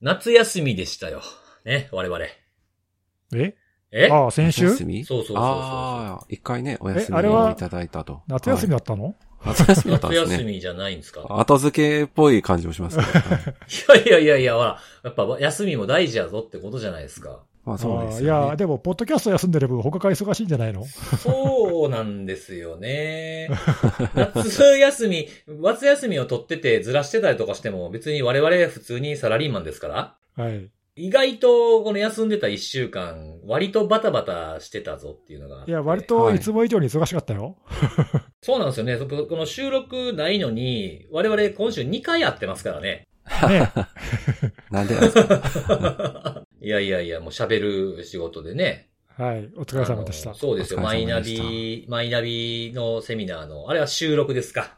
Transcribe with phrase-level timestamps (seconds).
[0.00, 1.22] 夏休みでしたよ。
[1.64, 2.24] ね、我々。
[3.34, 3.54] え？
[3.92, 4.08] え？
[4.10, 4.64] ああ、先週？
[4.66, 5.04] 夏休み？
[5.04, 8.22] そうそうそうそうああ、一回ね、お休みをいただいたと。
[8.28, 9.14] 夏休みはだったの、い
[9.46, 10.34] 夏休みだったん夏ですね。
[10.36, 11.24] 休みじゃないんですか？
[11.28, 13.08] 後付けっぽい感じもしますけど。
[13.94, 17.40] はいいや いやいやいや、ほら、やっぱ休みも大事やぞってことじゃないですか。
[17.66, 18.56] まあそうですああいや。
[18.56, 20.84] でも、ポッドキャスト休んでる分、他から忙しいんじゃないの？
[20.86, 23.50] そうなんですよね。
[24.14, 30.70] 夏休み、夏休みを取っててずらしてたりとかしても別に我々普通にサラリーマンですから、はい。
[30.98, 35.64] 意外とこの休んでた一週間、割とバタバタしてたぞっていうのが。
[35.66, 37.56] いや、割といつも以上に忙しかったよ。
[38.42, 38.96] そうなんですよね。
[38.96, 43.06] そこの収録ないのに、我々今週2回やってますからね。
[43.48, 43.70] ね。
[44.70, 45.22] なんでなんです
[45.66, 46.42] か？
[46.66, 47.60] いやいやいや、もう喋
[47.96, 48.88] る仕事でね。
[49.16, 49.48] はい。
[49.56, 50.34] お疲れ様でした。
[50.34, 50.80] そうですよ。
[50.80, 54.76] マイナビ、マイナビのセミナーの、あれは収録ですか？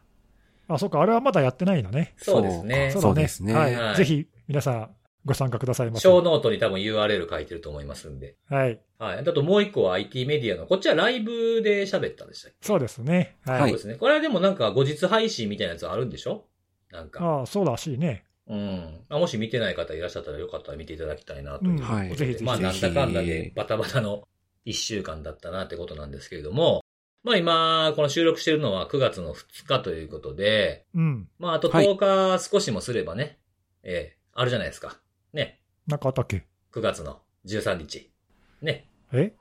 [0.69, 2.13] あ、そっか、あれはまだやってないのね。
[2.19, 3.01] そうですねそ。
[3.01, 3.75] だうですねはい。
[3.75, 4.91] はいぜひ、皆さん、
[5.25, 6.07] ご参加くださいませ。
[6.07, 8.37] 小ノートに多分 URL 書いてると思いますんで。
[8.51, 8.79] はい。
[8.99, 9.19] はい。
[9.21, 12.67] あともう一個は IT メディアの、こっちはライブで喋ったんでしたっけ？
[12.67, 13.39] そうですね。
[13.47, 13.61] はい。
[13.63, 13.95] はいそうですね。
[13.95, 16.45] これはでもなんか後日配信みたいなやつあるんでしょ？
[16.91, 17.25] なんか。
[17.25, 18.25] ああ、そうらしいね。
[18.49, 19.01] うん。
[19.09, 21.95] あもし見てない方いらっしゃったらよかったら見ていただきたいなといううんことで。
[21.95, 24.27] はいぜひぜひまあなんだかんだぜでひバタバタの
[24.65, 26.83] 一週間だったなってことなんですけれども。
[27.25, 31.29] まあ今、この収録してるのは9月の2日ということで、うん。
[31.39, 33.39] まああとはい10日少しもすればね、
[33.83, 34.99] ええあるじゃないですか。
[35.33, 35.61] ね。
[35.87, 38.11] なんかあったっけ9月の13日。
[38.63, 38.89] ね。
[39.13, 39.33] え？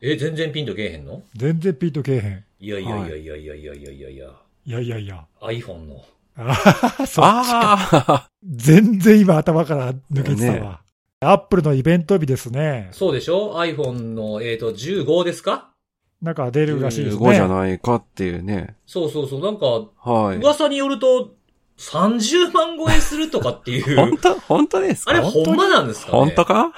[0.00, 1.22] え、全然ピンとけえへんの？
[1.34, 2.44] 全然ピートけえへん。
[2.60, 4.30] いやいやいやいやいやいやいやいやいや。
[4.66, 5.26] いやいやいや。
[5.40, 6.04] iPhone の。
[6.36, 7.78] ああ、そっちか。
[7.90, 10.80] あ全然今頭から抜けてたわ。
[11.20, 12.88] アップルのイベント日ですね。
[12.92, 15.70] そうでしょ ?iPhone の、えっ、と、15ですか？
[16.20, 17.26] なんか出るらしいですあ、ね。
[17.28, 18.76] 15じゃないかっていうね。
[18.86, 19.40] そうそうそう。
[19.40, 19.66] なんか、
[20.10, 20.36] はい。
[20.38, 21.34] 噂によると、
[21.78, 23.96] 30万超えするとかっていう。
[23.96, 24.34] 本当？
[24.40, 25.10] 本当ですか？
[25.12, 25.44] あれ、本当に？
[25.46, 26.18] ほんまなんですかね？
[26.18, 26.72] 本当か？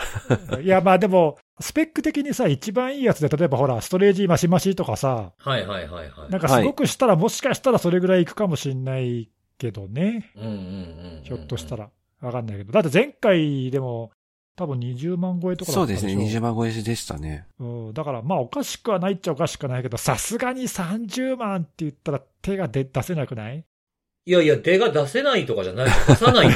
[0.62, 6.30] いや、まあでも、スペック的にさ、一番いいやつで、例えばほら、ストレージマシマシとかさ、はいはいはいはい。
[6.30, 9.28] なんかすごくしたら、もしかしたらそれぐらいいくかもしんない
[9.58, 10.32] けどね。
[10.36, 10.56] うんうんうん
[11.18, 11.22] うん。
[11.24, 11.76] ひょっとした。
[11.76, 11.90] ら。
[12.20, 12.72] わかんないけど。
[12.72, 14.10] だって前回でも、
[14.56, 16.38] 多分20万超えとかだったでしょそうですね。
[16.38, 17.46] 20万超えでしたね。
[17.58, 23.64] うん、だからまあおかしくはないっちゃおかしくはないけど、さすがに30万って言ったら手が出出せなくない？
[24.24, 25.86] いやいや、出が出せないとかじゃない。
[26.08, 26.54] 出さないと。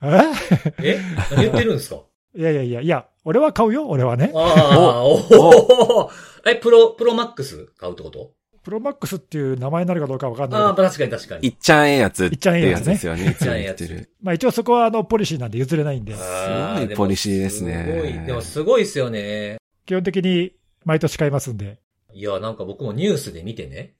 [0.02, 0.32] え？
[0.82, 0.98] え？
[1.30, 2.00] 何言ってるんですか？
[2.34, 4.32] いやいやいや、いや、俺は買うよ、俺はね。
[4.34, 6.10] ああ、おお
[6.46, 8.32] え、プロ、プロマックス買うってこと？
[8.62, 11.48] プロマックスっていう名前になるかどうかわかんないああ、確かに確かに。
[11.48, 13.22] いっちゃんええやついっちゃんええやつですよね。
[13.22, 14.10] いつもいっちゃんええやつ言ってる。
[14.22, 19.56] まあ一応そこはあのポリシーなんで譲れないんで、すごいポリシーですねすごい、でもすごいですよね。
[19.86, 20.52] 基本的に
[20.84, 21.78] 毎年買いますんで。
[22.12, 23.94] いや、なんか僕もニュースで見てね、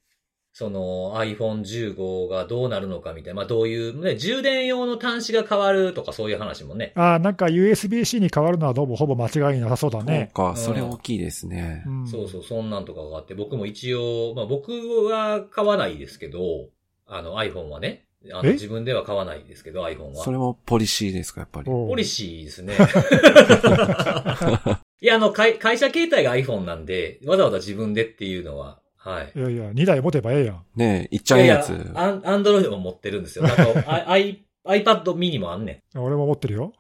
[0.53, 6.93] その iPhone15 がどうなるのかみたいな、まあどういう、ね、充電用の端子が変わるとかそういう話もね。
[6.97, 10.31] ああ、なんか USB-C に変わるのはどうもほぼ間違いなさそうだね。
[10.35, 11.85] そうか、それ大きいですね。
[11.87, 14.73] うんそうそう、そんなんとかがあって、僕も一応、まあ僕
[15.07, 16.69] は買わないですけど、
[17.07, 18.53] あの iPhone はね、あのえ？
[18.53, 20.25] 自分では買わないですけど、iPhone は。
[20.25, 21.67] それもポリシーですか、やっぱり？
[21.67, 22.75] ポリシーですね。
[25.01, 29.33] いや、あの、会会社携帯が iPhone なんで、わざわざ自分でっていうのは、はい。
[29.35, 30.65] いやいや、2台持てばええやん。
[30.77, 31.73] ねえ、いっちゃんええやつ。
[31.95, 33.45] アン、アンドロイドも持ってるんですよ。
[33.49, 35.99] あと、I、iPad mini もあんねん。
[35.99, 36.75] 俺も持ってるよ。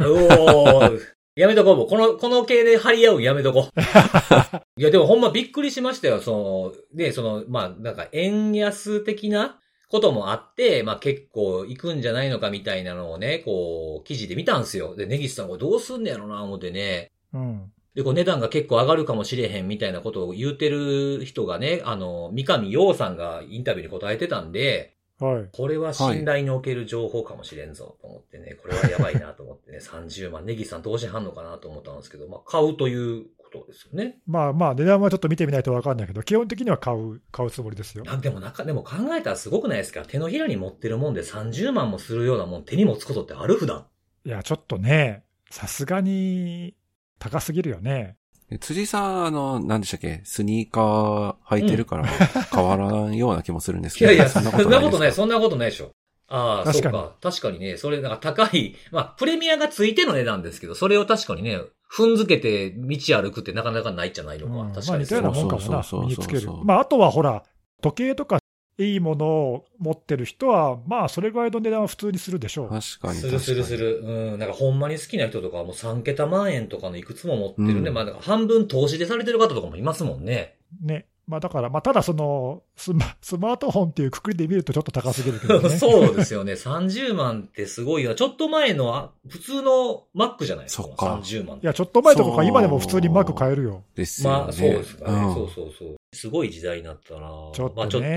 [0.00, 1.00] うん、おー
[1.36, 1.88] やめとこう、もう。
[1.88, 3.80] この、この系で張り合うんやめとこう。
[4.80, 6.20] いや、でもほんまびっくりしましたよ。
[6.20, 14.96] その、で、その、まあ、なんか、円安的なこともあって、まあ結構行くんじゃないのかみたいなのをね、こう、記事で見たんですよ。
[14.96, 17.12] で、ネギスさんこれどうすんねやろな、思ってね。
[17.32, 17.72] うん。
[17.98, 25.48] で、こう値段が結構上がるかもしれへんみたいなことを言うてる人がね、あの、三上洋さんがインタビューに答えてたんで、はい。
[25.50, 34.20] これは信頼における情報かもしれんぞと思ってね、これはやばいなと思ってね、30万、ネギさんどうしはんのかなと思ったんですけど、まあ、買うということですよね。
[34.28, 38.04] まあまあ、値段はちょっと見てみないとわかんないけど、基本的には買う、買うつもりですよ。
[38.06, 40.04] あでもなんか、でも考えたらすごくないですか？
[40.06, 43.86] 手のひらに持ってるもんで30万もするようなもん手に持つことってある普段。
[44.24, 46.74] いや、ちょっとね、さすがに
[47.18, 48.16] 高すぎるよね。
[48.50, 50.22] え辻さん、あの、何でしたっけ？
[50.24, 54.12] スニーカー履いてるから変わらんような気もするんですけど。
[54.12, 54.58] いやいや、そんなこ
[54.90, 55.90] とない、そんなことないでしょ。
[56.28, 57.16] ああ、確かにそうか。
[57.20, 61.60] 確かにね、それなんか高い、まあ、プレミアがついての値段ですけど、それを確かにね、
[61.94, 64.52] 踏んづけて道歩くってなかなかないじゃないのか。
[64.54, 66.52] うん確かにまあ似たようなもんかもな、そうそう身そうそうにつける。
[66.64, 67.42] まあ、あとはほら、
[67.82, 68.38] 時計とか
[68.78, 72.68] いいものを持ってる人は、まあ、それぐらいの値段は普通にするでしょう。
[72.68, 73.18] 確かに。
[73.18, 74.00] するするする。
[74.04, 74.38] うん。
[74.38, 77.88] なんかほんまに好きな人とかはもう3桁万円とかのいくつも持ってるね。
[77.88, 80.56] うんまあ、半分投資でされてる方とかもいますもんね。
[80.80, 81.06] ね。
[81.28, 85.68] まあだから、まあただそのスマ、スマートフォンっていうくくりで見るとちょっと高すぎるけどね。
[85.76, 86.54] そうですよね。
[86.54, 88.14] 30万ってすごいよ。
[88.14, 90.84] ちょっと前のあ普通の Mac じゃないですか。
[90.84, 91.60] そっか30万い。
[91.66, 93.82] や、ちょっと前とか今でも普通にマーク買えるよ。
[93.94, 94.36] ですよね。
[94.38, 95.26] まあ、そうですかね。
[95.26, 95.96] うんそうそうそう。
[96.14, 97.20] すごい時代になったな
[97.52, 98.08] ちょっとねまあちょっと、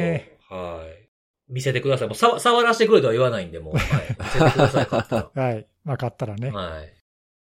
[0.56, 1.10] はい。
[1.50, 2.08] 見せてください。
[2.08, 3.84] もうさ触らせてくれとは言わないんで、もう、はい。
[4.20, 5.32] 見せてください、買ったら。
[5.44, 5.68] はい。
[5.84, 6.50] まあ買ったらね。
[6.52, 6.94] はい。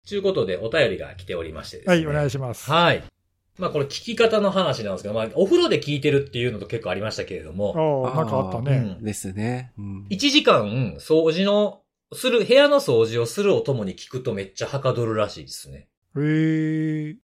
[0.08, 1.94] ということで、お便りが来ておりましてですね。
[1.96, 2.70] はい、お願いします。
[2.70, 3.02] はい。
[3.58, 8.96] まあこれ聞き方の話なんですけど、まあお風呂で聞いてるっていうのと結構ありましたけれども、おーなんかあったね。
[8.98, 9.72] うんですね。
[9.76, 10.06] うん。
[10.10, 11.82] 1時間掃除の、
[12.14, 15.88] する、部屋の掃除をするお供に聞くとめっちゃはかどるらしいですね。
[16.16, 17.16] へー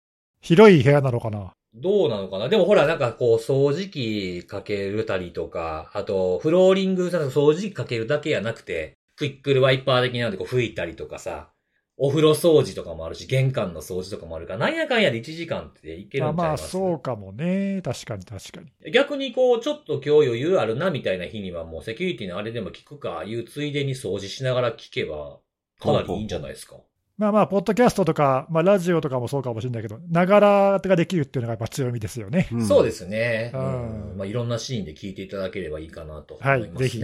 [0.42, 1.54] 広い部屋なのかな？
[1.74, 2.48] どうなのかな？
[2.48, 11.50] でもほら、なんかこう、掃除機かけるたりとか、あと、フローリング、掃除機かけるだけやなくて、クイックルワイパー的なのでこう拭いたりとかさ、
[11.96, 16.70] お風呂掃除とかもあるし、玄関の掃除とかもあるから、なんやかんやで1時間っていけるまあまあ、んちゃいます？
[16.72, 17.80] そうかもね。
[17.82, 18.92] 確かに確かに。
[18.92, 25.38] 逆にこう、ちょっと今日余裕あるなみたいな日にはもうセキュリティのあれでも聞くか、いうついでに掃除しながら聞けば、
[25.80, 26.76] かなりいいんじゃないですか？
[27.16, 32.48] まあまあ、ポッドキャストとか、まあラジオとかもそうかもしれないけど、ながらができるっていうのがやっぱ強みですよね。
[32.52, 33.52] んそうですね。
[33.54, 34.16] ううんん。
[34.18, 36.68] まあ、いろんなシーンで聞いていただければいいかなと思いますね。
[36.70, 37.00] はいぜひ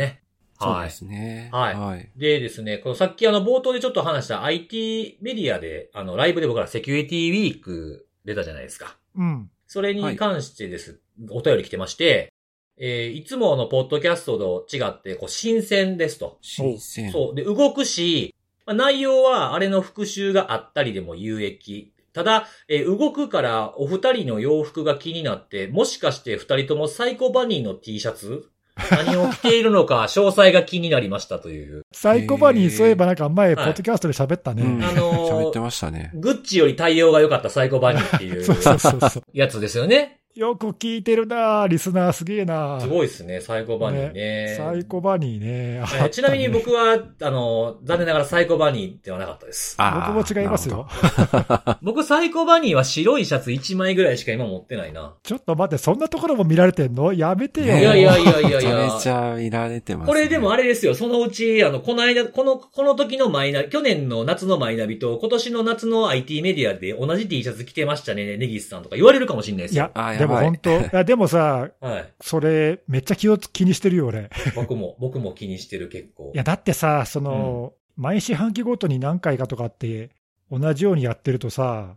[0.61, 1.49] そうですね。
[1.53, 2.11] はいはい。
[2.17, 8.97] でですね、このさっきあの冒頭でちょっと話した IT メディアで、あのライブで僕らセキュリティウィーク出たじゃないですか。
[9.17, 9.51] うん。
[9.67, 11.01] それに関してです。
[11.31, 12.33] お便り来てまして、
[12.77, 16.39] えーいつものポッドキャストと違って、こう、新鮮ですと。
[16.43, 17.11] 新鮮。
[17.11, 17.35] そう。
[17.35, 18.35] で、動くし、
[18.67, 21.93] まあ内容はあれの復習があったりでも有益。
[22.13, 28.49] ただ、えー動くからお二人の洋服が気になって、もしかして二人ともサイコバニーの T シャツ？
[28.91, 31.83] 何を着ているのか 詳細が気になりましたという。
[31.93, 34.63] サイコバニー、そういえばなんか前、ポはいッドキャストで喋ったね。
[34.63, 36.11] うんあのー喋ってましたね。
[36.15, 39.23] グッチより対応が良かったサイコバニーってい そうそううそうそう。
[39.33, 40.20] やつですよね。
[40.37, 44.55] よく聞いてるなリスナーすげえなすごいですね、サイコバニーね。
[44.57, 45.81] サイコバニーね。
[45.81, 49.77] ねーちなみに僕は、あの、残念ながらサイコバニーではなかったです。
[49.77, 50.87] 僕も違いますよ。。
[51.83, 55.17] 僕サイコバニーは白いシャツ1枚ぐらいしか今持ってないな。
[55.25, 57.13] ちょっと待って、そんなところも見られてんの？
[57.13, 57.67] やめてよ。
[57.67, 58.87] ねいやいやいやいやいめちゃや。
[58.95, 60.13] めちゃ見られてます、ね。
[60.13, 69.91] これでもあれですよ、そのうち、あの、この間、この、この時のマイナビ、去年の夏のマイナビと、今年の夏の IT メディアで同じ T シャツ着てましたね、ネギスさんとか言われるかもしれないですよ。
[69.93, 72.13] いや、でも本当、いや、 でもさ、はい。
[72.21, 74.31] それ、めっちゃ気をつ気にしてるよ、俺。
[74.55, 76.37] 僕も、 僕も気にしてる結構い。
[76.37, 80.11] や、だってさ、その、毎四半期ごとに何回かとかって、
[80.51, 81.97] 同じようにやってるとさ、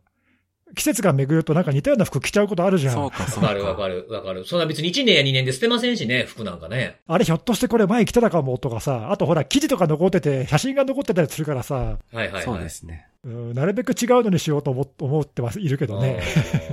[0.76, 2.94] 季節が巡るとなんか似たような服着ちゃうことあるじゃん。
[2.94, 3.50] そうか、そうか。
[3.50, 4.46] わかるわかるわかる。
[4.46, 7.00] そんな別に1年や2年で捨てませんしね、服なんかね。
[7.08, 12.44] あれひょっとしてこれ前着てたかもとかさ、あとほら、記事とか残ってて、写真が残ってたりするからさ、はいはいはい。
[12.44, 13.08] そうですね。
[13.26, 16.22] うんなるべく違うのにしようと思思ってます、いるけどね。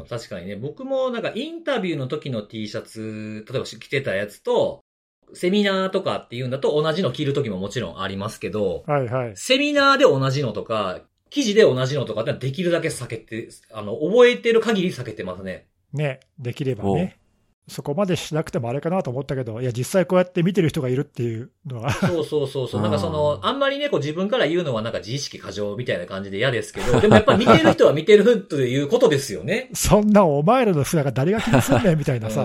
[0.09, 0.57] 確かにね。
[0.57, 4.81] 僕もなんかインタビューの時の T シャツ、例えば着てたやつと、
[5.33, 9.37] セミナーとかっていうんだと同じの着る時ももちろんありますけど、はいはい。
[9.37, 11.01] セミナーで同じのとか、
[11.31, 15.67] 記事で同じのとかってのはできるだけ避けて、あの、覚えてる限り避けてますね。
[15.93, 17.17] ね、できればね。
[17.69, 22.83] そこまでしなくてもあれかなと思ったけど、いや、実際こうやって見てる人がいるっていうのは、そうそうそうそう。
[22.83, 29.71] なんかその、あんまりね、こう自分から言うのはなんか自意識過剰みたいな感じで嫌ですけど、 でもやっぱ見てる人は見てるということですよね。
[29.73, 32.45] そんなお前らの札が誰が気にすんねんみたいなさ、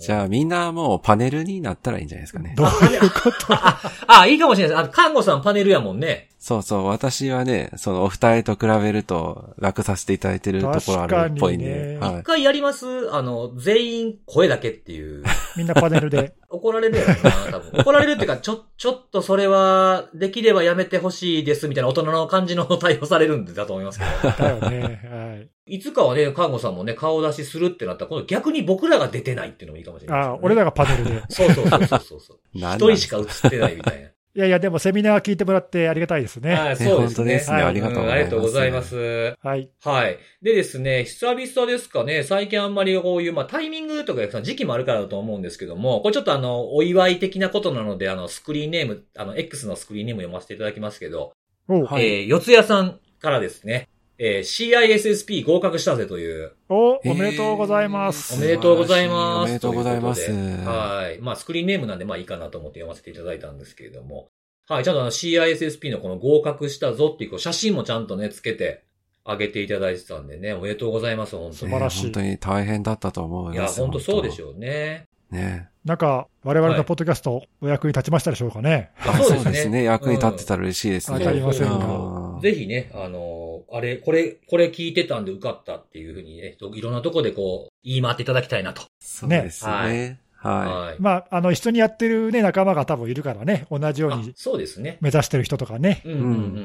[0.00, 2.54] じゃあみんなもうパネルになったらいいんじゃないですかね。
[2.56, 3.52] どういうこと？
[3.54, 4.88] あ、あ、いいかもしれないです。
[4.90, 6.28] あ、看護さんパネルやもんね。
[6.44, 11.98] そうそう、私はね、そのお二人と比べると楽させていただいてるところあるっぽいんで。
[12.00, 12.22] 確かにねはい一。
[12.24, 13.14] 回やります？
[13.14, 15.22] あの、全員声だけっていう。
[15.56, 16.34] みんなパネルで。
[16.50, 17.80] 怒られるやろな、多分。
[17.82, 24.34] 怒られるっていうか、ちょ、ちょっとそれは、できればやめてほしいです、みたいな大人の感じの対応されるんだと思いますけど。
[24.36, 25.00] だよね。
[25.08, 25.76] はい。
[25.76, 31.22] いつかはね、看護さんもね、顔出しするってなったら、今度逆に僕らが出てないっていうのもいいかもしれないね、あ俺らがパネルで。
[31.28, 34.08] そうそうそうそうそう 一人しか映ってないみたいな。
[34.34, 36.54] いやいや、でもセミナー聞いてもらってありがたいですね。
[36.54, 37.06] はい、そうですね。
[37.06, 37.56] 本当ですね。
[37.56, 38.08] はいありがとうございます。
[38.08, 39.36] んありがとうございます。
[39.42, 39.70] はい。
[39.82, 40.18] はい。
[40.40, 51.34] でですね、久々ですかね、最近あんまりこういう、まあタイミングとかその時期もあるからだと思うんですけども、これちょっとあの、お祝い的なことなので、あの、スクリーンネーム、あの、X のスクリーンネーム読ませていただきますけど、
[51.68, 53.88] はいえー、四谷さんからですね、
[54.24, 58.36] えー、CISSP 合格したぜという、お、おめでとうございます。
[58.36, 59.42] おめでとうございます。
[59.42, 61.20] おめでとうございますといはい。
[61.20, 64.28] まあ、スクリーンネームなんで、まあいいかなと思って読ませていただいたんですけれども。
[64.68, 64.84] はい。
[64.84, 68.84] ちゃんとあの CISSP のこの合格したぞっていうこう写真もちゃんとね、つけて
[69.24, 71.56] あげていただいてたんでね、おめでとうございます、本当に。
[71.56, 73.66] 素晴らしいね本当に大変だったと思いいや。
[73.66, 75.06] 本当そうでしょょうね。
[75.32, 75.34] う。
[75.34, 75.68] ね。
[75.84, 78.92] なんか、我々のポッドキャスト、お役に立ちましたでしょうかね。
[79.00, 79.82] あそうですねそうですね。
[79.82, 81.18] 役に立ってたら嬉しいですね。
[81.18, 88.82] わかりませんぜひね、あの、あれ、これ、これ聞いてたんで受かったっていうふうにね、いろんなとこでこう、言い回っていただきたいなと。
[89.00, 90.20] そうですね。
[90.36, 90.96] ははい。
[90.98, 94.98] まあ、あの、一緒にやってるね、仲間が多分いるからね、同じようあにそうですね。
[95.00, 96.22] 目指してる人とかね、うんうんう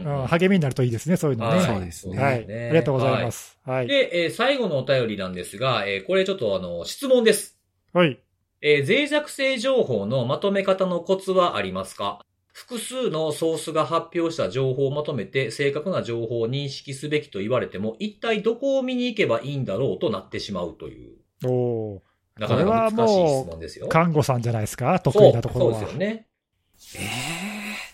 [0.10, 1.66] んうん励みになるといいですね、そういうのはいね。
[1.66, 2.34] そうですねはい。
[2.44, 3.58] ありがとうございます。
[3.64, 3.88] はい。
[3.88, 7.58] で、えー最後のお便りなんですが、えーこれちょっとあの、質問です。
[7.94, 8.20] はい。
[8.62, 12.26] えー脆弱性情報のまとめ方のコツはありますか？
[12.58, 22.02] 複数のソースが発表した情報をまとめて正確な情報を認識すべきと言われても、一体どこを見に行けばいいんだろうとなってしまうという、お
[22.36, 23.86] なかなか難しい質問ですよ。
[23.86, 25.74] ー看護さんじゃないですか、得そう意なところは。
[25.74, 26.28] そうですよね。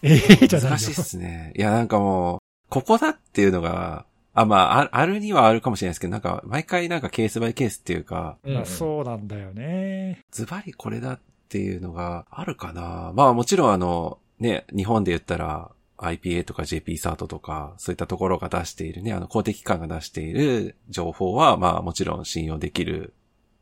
[0.03, 0.08] い。
[0.08, 1.51] えええじゃない難しいっすね。
[1.58, 2.39] いや、なんかもう、
[2.70, 10.22] ここだっていうのが、あ、まあ、ああるにはあるかもしれないですけど、なんか、毎回なんかケースバイケースっていうか、うんまあ、そうなんだよね。
[10.32, 13.12] ズバリこれだっていうのがあるかな。
[13.13, 23.14] まあもちろんあの、ね、日本で言ったら IPA とか JP サートとか、そういったところが出しているね、あの公的機関が出している情報は、まあもちろん信用できる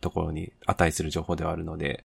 [0.02, 2.04] ところに値する情報ではあるので、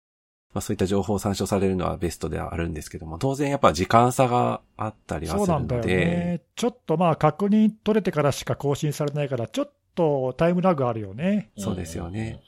[0.55, 6.41] まあそういった情報を参照されるのはベストではあるんですけども、当然やっぱ時間差があったりはするのそうなんだよで、ね。
[6.55, 11.51] ちょっとまあ、確認取れてからしか更新されないから、ちょっとタイムラグあるよね。
[11.59, 12.41] そうですよね。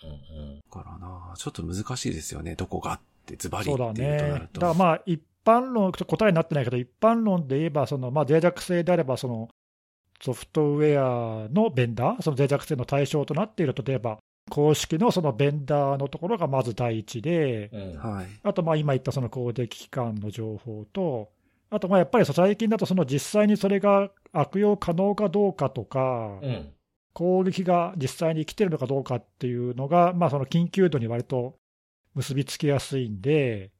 [0.72, 4.14] だからな、ちょっと難しいですよね、どこがってズバリそうってだね。
[4.14, 4.62] いうとなると。
[4.62, 9.50] だからまあ、一般論、答えになってないけど、一般論で言えば、そのまあ脆弱性であれば、その
[10.22, 14.18] ソフトウェアのベンダー、その脆弱性の対象となっている、例えば、
[14.50, 18.28] 公式のそのベンダーのところがまず第一で、うんはい。
[18.44, 21.30] あとまあ今言ったその公的機関の情報と、
[21.70, 26.72] あとまあやっぱり最近だと、その実際にそれが悪用可能かどうかとか、うん。
[27.16, 31.56] 攻撃が実際に来てるのかどうかっていうのが、まあ、その緊急度に割と
[32.14, 33.72] 結びつきやすいんで、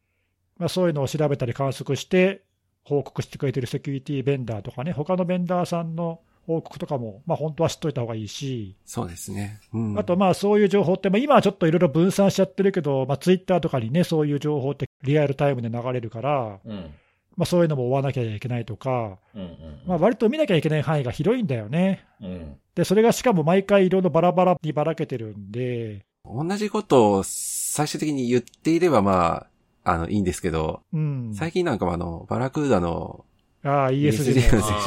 [0.58, 2.44] まあ、そういうのを調べたり観測して、
[2.84, 9.60] 報告してくれてるセキュリティベンダーとかね、他のベンダーさんの報告とかも、まあ、本当は知っといた方がいいし、そうですね。
[9.74, 10.00] うん。
[10.00, 16.94] あとまあそういう情報って、まあ、今はちょっといろいろ分散しちゃってるけど、まあ、ツイッターとかにね、そういう情報ってリアルタイムで流れるから、うん。
[17.36, 19.82] まあ、そういうのも追わなきゃいけないとか、うんうん。
[19.88, 22.06] まあ、割と見なきゃいけない範囲が広いんだよね。
[22.22, 22.56] うん。
[22.76, 29.48] で、それがしかも毎回いろいろバラバラにばらけてるんで、同じことを最終的に言っていればまあ、
[29.86, 31.34] あの、いいんですけど、うん。
[31.34, 33.24] 最近なんかもあの、バラクーダの、
[33.64, 34.68] ああ、ESG のの。
[34.68, 34.82] 脆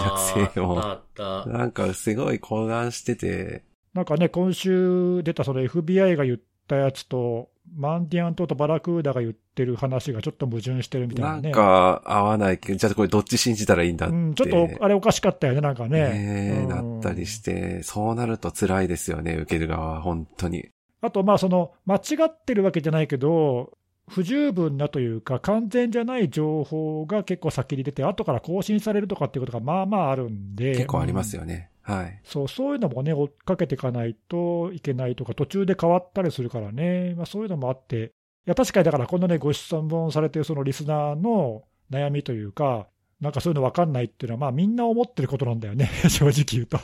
[0.45, 1.53] 弱性も。
[1.53, 3.65] なんかすごい混乱してて、
[3.95, 6.39] なんかね、今週出たその FBI が言っ
[6.69, 11.53] たやつと、マンディアン島とバラクーダが言ってる話がちょっと矛盾してるみたいななんね。
[11.53, 14.15] か合わないけど、じゃあこれどっち信じたらいいんだって。
[14.15, 16.01] うん、ちょっとあれおかしかったよね、なんかね。
[16.01, 20.69] ねえうんなったりして、そうなると辛いですよね、受ける側は、本当に。
[21.01, 23.73] あと、まあ、その、間違ってるわけじゃないけど、
[24.09, 30.73] 不十分なというか、完全じゃない情報が結構先に出て、後から更新されるとかっていうことがまあまああるんで。
[30.75, 31.71] 結構ありますよね。
[31.83, 32.21] はい。
[32.25, 38.11] そう、そういうのもね、追っかけていかないといけないとか、途中で変わったりするからね、まあ、そういうのもあって、い
[38.47, 42.89] や、確かにだから、このね、ご質問されてるそのリスナーの悩みというか、
[43.21, 46.79] なんかそういうの分かんないっていうのは、まあ、みんな思ってることなんだよね、 正直言うと。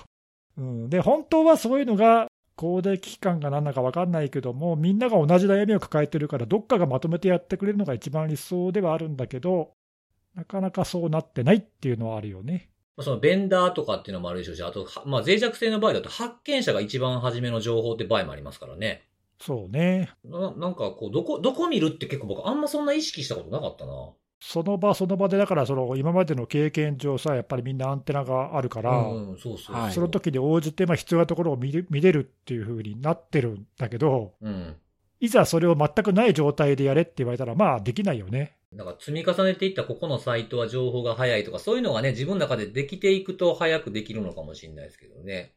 [0.56, 9.74] うん、で、本当はそういうのが、公的機関が何だか分かんないけども、みんなが同じ悩みを抱えてるから、どっかがまとめてやってくれるのが一番理想ではあるんだけど、
[10.34, 12.70] なかなかそうなってないっていうのはあるよね。
[12.96, 19.04] まあそのベンダーとかっていうのもあるでしょうし、あと、はまあ脆弱性の場合だと発見者が一番初めの情報って場合もありますからね。
[19.40, 20.10] そうね。
[20.24, 23.92] ななんかこう、どこ、どこ見るって結構僕あんまそんな意識したことなかったな。
[24.46, 29.76] その場その場で、だからその今までの経験上さ、やっぱりみんなアンテナがあるから、そうそうそう。
[29.76, 34.76] はいその時に応じて、まあ、必要なところを見れ見れるっていう風になってるんだけど、うん。
[35.18, 38.58] いざそれを全くない状態でやれって言われたら、まあできないよね。
[38.70, 45.54] なんか積み重ねていったここのサイトは情報が早いとか、そういうのがね、自分の中でできていくと早くできるのかもしれないですけどね。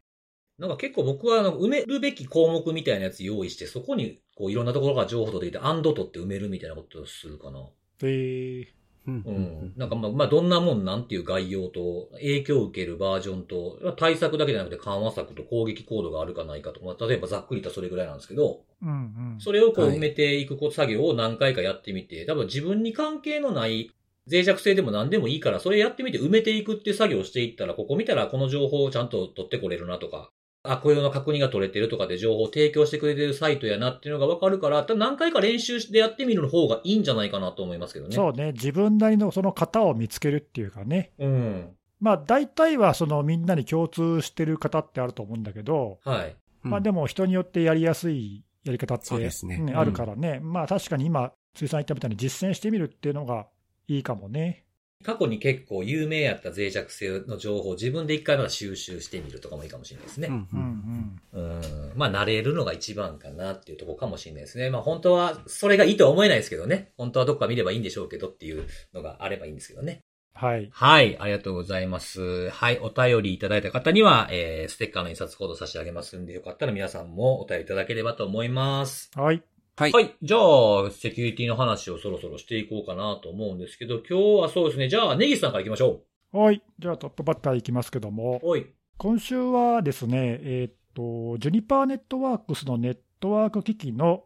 [0.57, 7.67] なんか結構僕はあの埋めるべき項目みたいなやつ用意して、そこにこういろんなところから情報とできて、アンド取って埋めるみたいなことをするかな。
[7.99, 8.76] で、うん
[9.07, 9.73] うん。
[9.77, 18.93] なんかまあ、まあ、どんなもんなんていう概要と、影響を受けるバージョンと、対策だけじゃなくて緩和策と攻撃コードがあるかないかと、まあ、例えばざっくりとそれぐらいなんですけど、うんう
[19.37, 19.37] ん。
[19.39, 23.91] それをこうはい埋めていく作業を何回かやってみて、多分自分に関係のない
[24.29, 30.31] 脆弱性でも何でもいいから、それやってみて埋めていくっていう作業をしていったら、ここ見たらこの情報をちゃんと取ってこれるなとか、
[30.71, 38.15] 悪用の確認が取れてるとかで情報を提供してくれてるサイトやなっていうのがわかるから、多分何回か練習してやってみる方がいいんじゃないかなと思いますけどね。
[38.15, 41.69] そうね、自分なりのその型を見つけるっていうかね、うん。
[41.99, 46.35] まあ大体はそのみんなに共通してる型ってあると思うんだけど、はい。
[46.63, 53.47] うんまあでも人によってやりやすいやり方って、そうんあるからね、まあ確かに今、辻さん言ったみたいに実践してみるっていうのが
[53.87, 54.65] いいかもね。
[55.03, 60.27] 過去に結構有名やった脆弱性の情報を自分で一回まだ収集してみるとかもいいかもしれないですね。
[60.27, 61.61] うんううんうんん
[61.91, 61.93] うん。
[61.95, 64.69] まあ、慣れるのが一番かなっていうところかもしれないですね。
[64.69, 66.91] まあ、本当は、それがいいとは思えないですけどね。
[66.97, 70.01] 本当はどっか見ればいいんでしょうけどっていうのがあればいいんですけどね。
[70.33, 70.69] はい。
[70.71, 72.49] はい、ありがとうございます。
[72.49, 79.09] はい、お便りいただいた方には、えー、ステッカーの印刷コード差し上げますんで、よかったら皆さんもお便りいただければと思います。
[79.15, 79.41] はい。
[79.79, 79.91] はい。
[79.91, 80.15] はい。
[80.23, 84.89] じゃあ、セキュリティの話をそろそろしていこうかなと思うんですけど、今日はそうですね。
[84.89, 86.63] じゃあ、ネギスさんから行きましょはい。
[86.79, 88.65] じゃあトップバッターいきますけどもう。、おい。
[88.97, 94.23] 今週はですね、えーっと、ジュニパーネットワークスのネットワーク機器の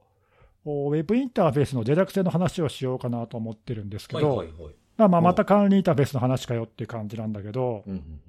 [0.63, 4.75] おウェブインターフェースの脆弱性の話をしようかなと思ってるんですけはいど、はいはい。
[4.95, 8.21] まあまあまた管理インターフェースの話かよっていう感じなんだけど、うんうんうん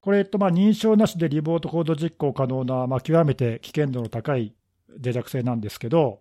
[0.00, 4.54] これ、えっと、まあ認証なしでリモートコード実行可能な、まあ、極めて危険度の高い
[5.02, 6.20] 脆弱性なんですけど、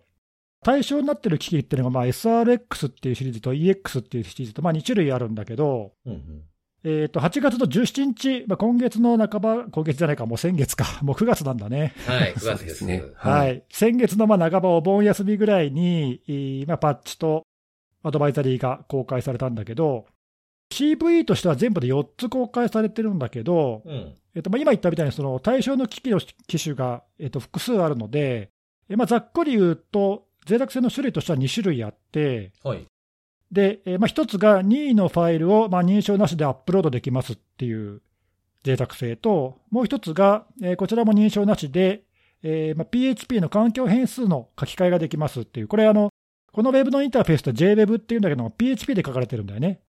[0.63, 6.13] 対象になってる機器っていうのが、まあ、SRX っていうシリーズと EX っていうシリーズと、まあ、2種類あるんだけど、うん。
[6.13, 6.43] うんうん
[6.85, 11.93] えー、と8月の17日、まあ、今月の半ば、今月じゃないか、もう先月か、 もう9月なんだね。
[12.05, 12.85] はい、9 そう月です。
[12.85, 13.03] ね。
[13.15, 13.63] はい。
[13.69, 17.45] 先月のまあ半ば、お盆休みぐらいに、えーまあ、パッチと
[18.03, 20.07] アドバイザリーが公開されたんだけど、
[20.73, 24.15] CVE としては全部で4つ公開されてるんだけど、うん。
[24.35, 28.49] えっとまあ、今言ったみたいに、その対象の機器の機種が、えっと複数あるので、
[28.89, 32.85] えまあ、ざっくり言うと、脆弱性の種類としては2種類あって、はい。
[33.51, 38.01] で、えーまあ、一つが任意のファイルをまあ認証なしでアップロードできますっていう
[38.65, 42.03] 脆弱性と、もう一つが、えーこちらも認証なしで、
[42.41, 46.09] えーまあ、PHP の環境変数の書き換えができますっていう、これあの、
[46.51, 49.81] この Web のインターフェースって JWeb っていうんだけども、PHP で書かれてるんだよね。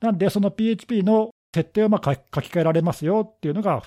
[0.00, 3.82] なんで、その PHP の設定をまあ書き書き換えられますよっていうのが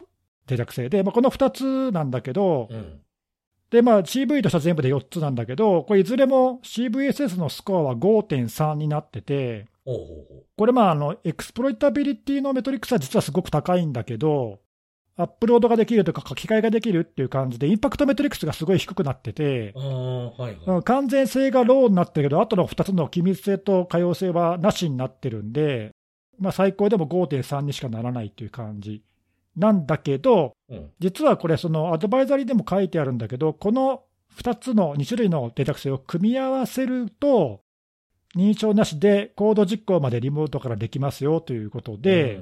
[0.50, 3.02] 脆弱性で、まあ、この2つなんだけど、うん。
[3.70, 9.68] で、まあ、CV としては全部で4つなんだけど、これいずれも CVSS のスコアは5.3になってて、
[10.58, 14.60] これ、まあ、あの、 exploitability の metrics は実はすごく高いんだけど、
[15.20, 20.58] アップロードができるとか書き換えができるっていう感じで、 impact metrics がすごい低くなっててはいはい。
[20.68, 25.92] うん完全性が low になってるけど、あとの2つの機密性と可用性はなしになってるんで、
[26.40, 29.02] まあ、最高でも5.3にしかならないっていう感じ
[29.58, 30.92] なんだけど、うん。
[31.00, 34.04] 実はこれ、そのアドバイザリーでも書いてあるんだけど、この
[34.38, 37.62] 2つの2種類の脆弱性を組み合わせると、
[38.36, 42.40] 認証なしでコード実行までリモートからできますよということで、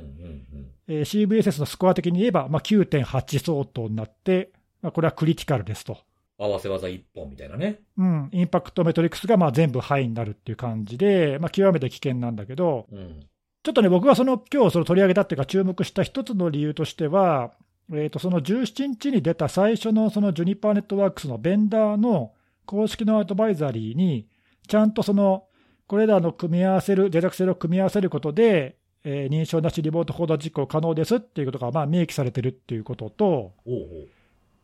[0.88, 4.52] CVSS のスコア的に言えば、まあ、9.8相当になって、
[4.82, 5.98] まあ、これはクリティカルですと。
[6.38, 7.80] 合わせ技一本みたいなね。
[7.98, 13.26] うん、インパクトメトリックスがまあ全部ハイになるっていう感じで、まあ、極めて危険なんだけど、うん。
[13.66, 17.52] ちょっとね、僕はその今日それ取り上げたっていうか、注目した一つの理由としては、
[17.92, 22.34] えー、とその17日に出た最初のそのジュニパーネットワークスのベンダーの
[22.68, 24.28] 公式のアドバイザリーに、
[24.68, 25.46] ちゃんとその
[25.88, 34.08] これらの組み合わせる、脆弱性を組み合わせることで、えー認証なしリモートコード実行可能ですっていうことがまあ明記されてるっていうことと、おうおう。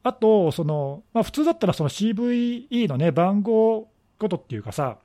[0.03, 4.99] あと、そのまあ、普通だったらその CVE の、ね、番号ごとっていうかさ、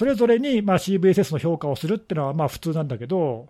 [0.00, 3.46] それぞれにまあ CVSS の評価をするっていうのはまあ普通なんだけど、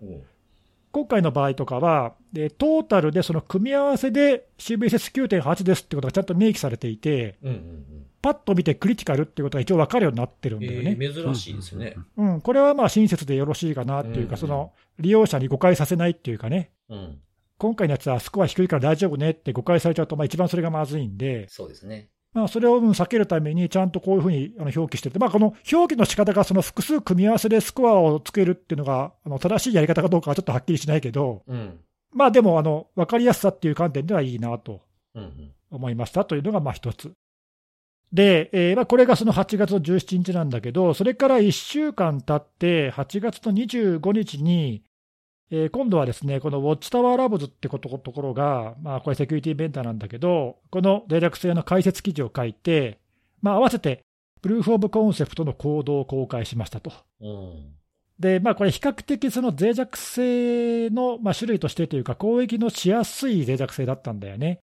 [0.91, 8.05] 今回の場合とかは、でトータルでその組み合わせで CVSS9.8 ですってことがちゃんと明記されていて、うんうんうん。
[8.21, 10.91] パッと見てクリティカルっていうことが一応分かるようになってるんだよね。
[10.91, 11.95] えー、珍しいですね。
[12.17, 17.19] うん、これはまあ親切でよろしいかなっていうか、うんその利用者に誤解させないっていうかね、うん。
[17.59, 22.09] 今回のやつはスコア低いから大丈夫ねって誤解されちゃうと、まあ、一番それがまずいんで、そうですね。
[22.33, 31.79] まあ、それをうん避けるために、ちゃんとこういうふうにあの表記してて、まあ、この表記の仕方がその複数組み合わせでスコアをつけるっていうのが、あの正しいやり方かどうかはちょっとはっきりしないけど、うん。
[32.13, 34.81] まあでもあの、分かりやすさっていう観点ではいいなと。
[35.71, 37.13] 思いましたというのがまあ一つ。
[38.13, 44.83] で、えーまあ、これがその8月の17日なんだけど、それから1週間経って、8月の25日に、
[45.51, 52.99] えー今度はですね、このウォッチタワーラブズってことところが、まあ、これセキュリティベンダーなんだけど、この脆弱性の解説記事を書いて、
[53.41, 54.01] まあ、合わせて、
[54.41, 56.93] プルーフ・オブ・コンセプトのコードを公開しましたと。
[57.19, 57.75] うん。
[58.17, 64.59] で、まあ、これ、比較的その脆弱性の、まあ、種類としてというか、攻撃のしやすい脆弱性だったんだよね。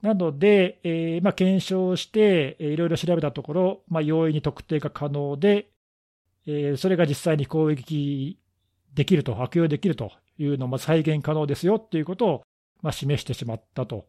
[0.00, 5.68] なので、えーまあ、検証して、えーいろいろ調べたところ、まあ、容易に特定が可能で、
[6.46, 8.38] えーそれが実際に攻撃
[8.94, 12.42] できると、悪用できるというのも再現可能ですよっていうことを、
[12.82, 14.06] まあ、示してしまったと。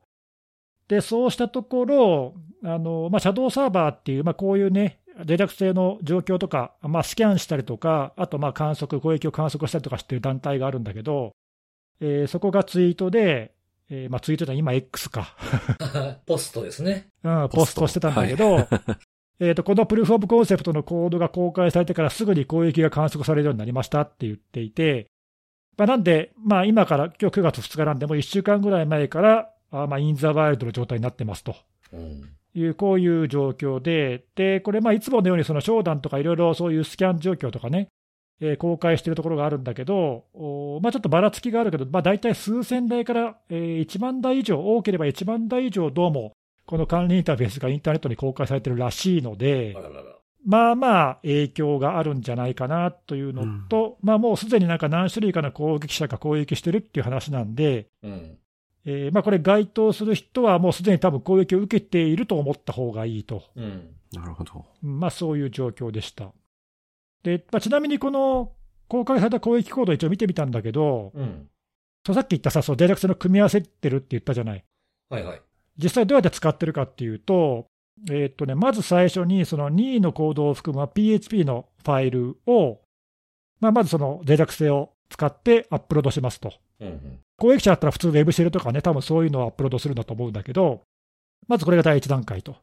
[0.88, 11.32] で、そうしたところ、あのまあ、シャドウサーバーっていう、まあ、こういうね、脆弱性の状況とか、まあ、スキャンしたりとか、あとまあ観測、攻撃を観測したりとかしてる団体があるんだけど、
[12.02, 13.54] えーそこがツイートで、
[13.90, 15.36] えーまあ、ツイートでは今 X か、
[16.26, 17.08] ポストですね。
[17.24, 18.68] うん、ポストしてたんだけど、
[19.40, 25.08] えーとこのプルーフ・オブ・コンセプトのコードが公開されてからすぐに攻撃が観測されるようになりましたって言っていて、
[25.78, 31.56] まあ、なんで、まあ、今から、今日9月2日なんで、もう1週間ぐらい前から、あまあ、インザワイルドの状態になってますと
[31.92, 32.30] うん。
[32.54, 37.90] いう、こういう状況で、で、これ、まあ、いつものように、その商談とかいろいろそういうスキャン状況とかね、
[38.42, 46.32] えー公開しているところがあるんだけど、おまあ、ちょっとばらつきがあるけど、まあ、大体数千台から、えー1万台以上、多ければ1万台以上、どうも、
[46.66, 49.76] この管理インターフェースがインターネットに公開されてるらしいので。
[50.46, 58.38] まあまあ影響があるんじゃないかなというのと、まあもうすでになんか何種類かの攻撃者が攻撃してるっていう話なんで、うん。
[58.86, 63.96] えーまあこれ、該当する人はもうすでに多分攻撃を受けていると思った方がいいと、うん。
[64.14, 64.66] なるほど。
[64.84, 66.32] うんまあそういう状況でした。
[67.24, 68.52] でまあ、ちなみにこの
[68.88, 71.50] 公開された攻撃コード、一応見てみたんだけど、うん。
[72.06, 74.64] さっき言ったさ、そう脆弱性の組み合わせてるって言ったじゃない。
[75.10, 75.42] はいはい。
[75.78, 77.68] 実際どうやって使ってるかっていうと、
[78.10, 82.82] えーっとね、まず最初にその任意のコードを含む PHP のファイルを、
[83.60, 86.54] まあ、まずその脆弱性を使ってアップロードしますと。
[86.80, 87.20] うんうん。
[87.38, 90.82] 攻撃者だったら普通 Web シェルとかね、多分そういうのをアップロードするんだと思うんだけど、
[91.48, 92.56] まずこれが第1段階と。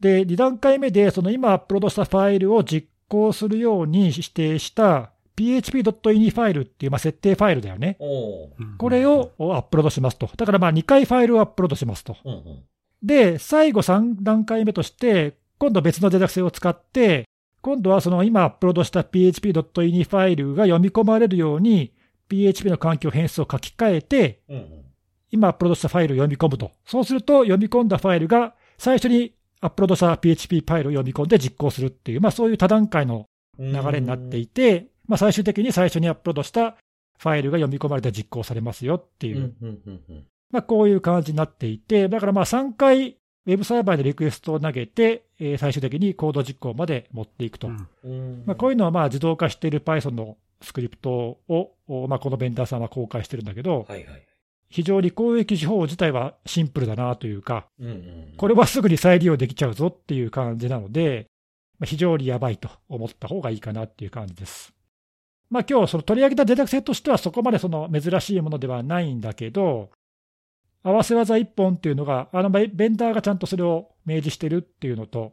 [0.00, 7.96] で、2段階目で、その今アップロードしたファイルを実行するように指定した php.ini ファイルっていうまあ設定ファイルだよね。
[8.76, 10.28] これをアップロードしますと。
[10.36, 12.16] だからまあ2回ファイルをアップロードしますと。
[12.24, 12.62] うんうん。
[13.02, 17.24] で、最後3段階目として、今度別の脆弱性を使って、
[17.60, 21.92] 今度はその今アップロードした php.ini ファイルが読み込まれるように、
[22.28, 24.84] PHP の環境変数を書き換えて、うんうん。
[25.30, 26.72] 今アップロードしたファイルを読み込むと。
[26.84, 33.26] そうすると、読み込んだファイルが最初にアップロードした PHP ファイルを読み込んで実行するっていう、まあそういう多段階の
[33.58, 36.76] 流れになっていて、まあ最終的に最初にアップロードした
[37.18, 39.54] ファイルが読み込まれて実行されますよっていう。
[40.50, 47.68] まあ、こういう感じになっていて、だからまあ3回、ウェブサーバーでリクエストを投げて、えー最終的にコード実行まで持っていくと。
[47.68, 54.22] うんうんまあ、こういうのはまあ自動化している Python のスクリプトを、おまあ、このベンダーさんは公開してるんだけど、はいはい。
[54.70, 58.34] 非常に攻撃手法自体はシンプルだなというか、うんうん。
[58.36, 61.26] これはすぐに再利用できちゃうぞっていう感じなので、
[61.78, 64.74] まあ、非常にやばいと思った方がいいかなっていう感じです。
[65.50, 69.90] まあ今日その取り上げたデータ性としてはそこまでその珍しいものではないんだけど、
[70.82, 75.32] 合わせ技一本っていうのが、あのベベンダーがちゃんとそれを明示してるっていうのと、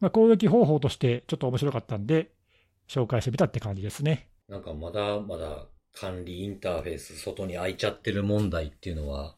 [0.00, 2.30] まあ、攻撃方法としてちょっと面白かったんで、
[2.88, 4.28] 紹介してみたって感じですね。
[4.48, 9.36] なんかまだまだ管理インターフェース外に開いちゃってる問題っていうのは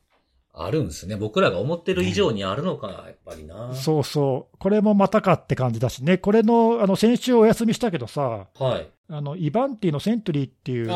[0.52, 1.16] あるんですね。
[1.16, 3.74] 僕らが思ってる以上にあるのかな、やっぱりな。
[3.74, 8.88] そうそう、これもまたかって感じだしね、これのあの先週お休みしたけどさ、はい。
[9.08, 10.90] あのイバンティのセントリーっていう。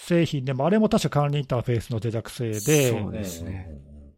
[0.00, 3.68] 製品でも、あれも確か管理インターフェースの脆弱性で、そうですね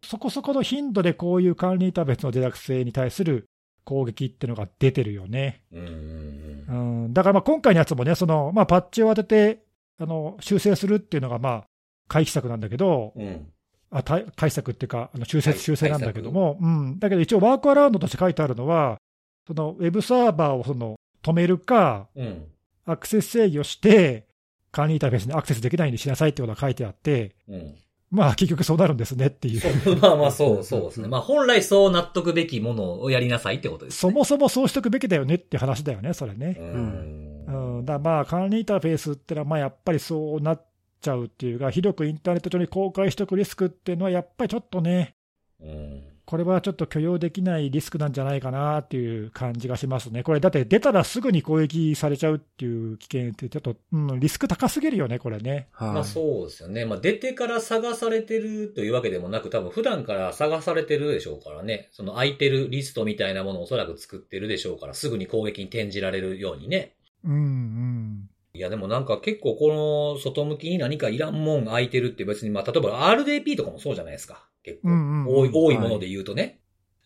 [0.03, 3.47] そこそこの頻度でこういう管理インターフェースの脆弱性に対する
[3.83, 5.63] 攻撃っていうのが出てるよね。
[5.71, 9.63] うんだからまあ今回のやつもね、そのまあ、パッチを当てて
[9.99, 11.63] あの修正するっていうのがまあ
[12.07, 13.47] 回避策なんだけど、うん。
[13.89, 18.97] あ対回避策っていうか、あの修正はい修正なんだけども、うん、だけど一応、ワークアラウンドとして書いてあるのは、
[19.45, 22.45] そのウェブサーバーをその止めるか、うん。
[22.85, 24.27] アクセス制御して、
[24.71, 27.75] 管理インターフェースにアクセスできないようにしなさいってことが書いてあって、うん。
[28.09, 29.97] まあ結局そうなるんですねっていう。
[29.97, 31.07] まあまあそう、そうですね。
[31.07, 34.11] まあ本来そう納得べきものをやりなさいってことですね。
[34.11, 36.57] そもそもそうしとくべきだよねって話だよね、それね。
[36.59, 37.77] うん。
[37.79, 40.65] うん、だまあ管理インターフェースってのは、まあやっぱりそうなっ
[41.01, 45.15] ちゃうっていうか、広くインターネット上に公開しておくリスクっていうのは、やっぱりちょっとね、
[45.61, 46.03] うん。
[46.25, 50.23] これはちょっと許容できないリスクなんじゃないかなっていう感じがしますね。
[50.23, 55.67] これ、だって出たらすぐに攻撃されちゃうっていう危険って、ちょっと、うん、リスク高すぎるよね、これね。
[55.71, 55.89] はい。
[55.93, 56.85] まあそうですよね。
[56.85, 61.89] まあ出てから探されてるというわけでもなく、多分普段から探されてるでしょうからね。
[61.91, 66.95] その空いてるリストみたいなものをおそらく作ってるでしょうから、すぐに攻撃に転じられるようにね。
[67.23, 68.29] うん、うん。
[68.53, 74.45] いやでもなんか結構この外向きに何かいらんもん空いてるって別に、まあ例えば RDP とかもそうじゃないですか。
[74.63, 74.89] 結構。
[75.27, 76.59] 多い、多いもので言うとね。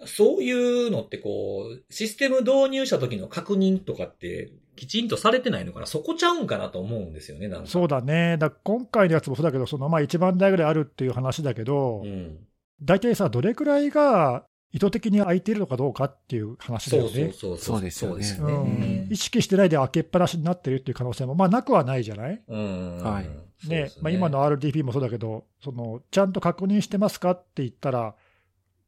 [0.05, 7.67] そういうのってこう、システム導入した時の確認とかってきちんとされてないのかなそこちゃうんかなと思うんですよね、なんか。
[7.67, 8.37] そうだね。
[8.37, 12.37] だ今回のやつもそうだけど、そのまあ1万台ぐらいあるっていう話だけど、うん。
[12.81, 17.31] 大体さ、どれくらいが意図的に空いているのかどうかっていう話だよね。
[17.33, 17.57] そう。
[17.57, 19.07] そうですよねそうですうよねん。
[19.09, 22.41] 意識してないで開けっぱなしになってるっていう可能性も、まあ、なくはないじゃない？
[22.47, 22.97] うん。
[23.03, 28.15] はいねまあ、今の RDP もそうだけどその、ちゃんと確認してますかって言ったら、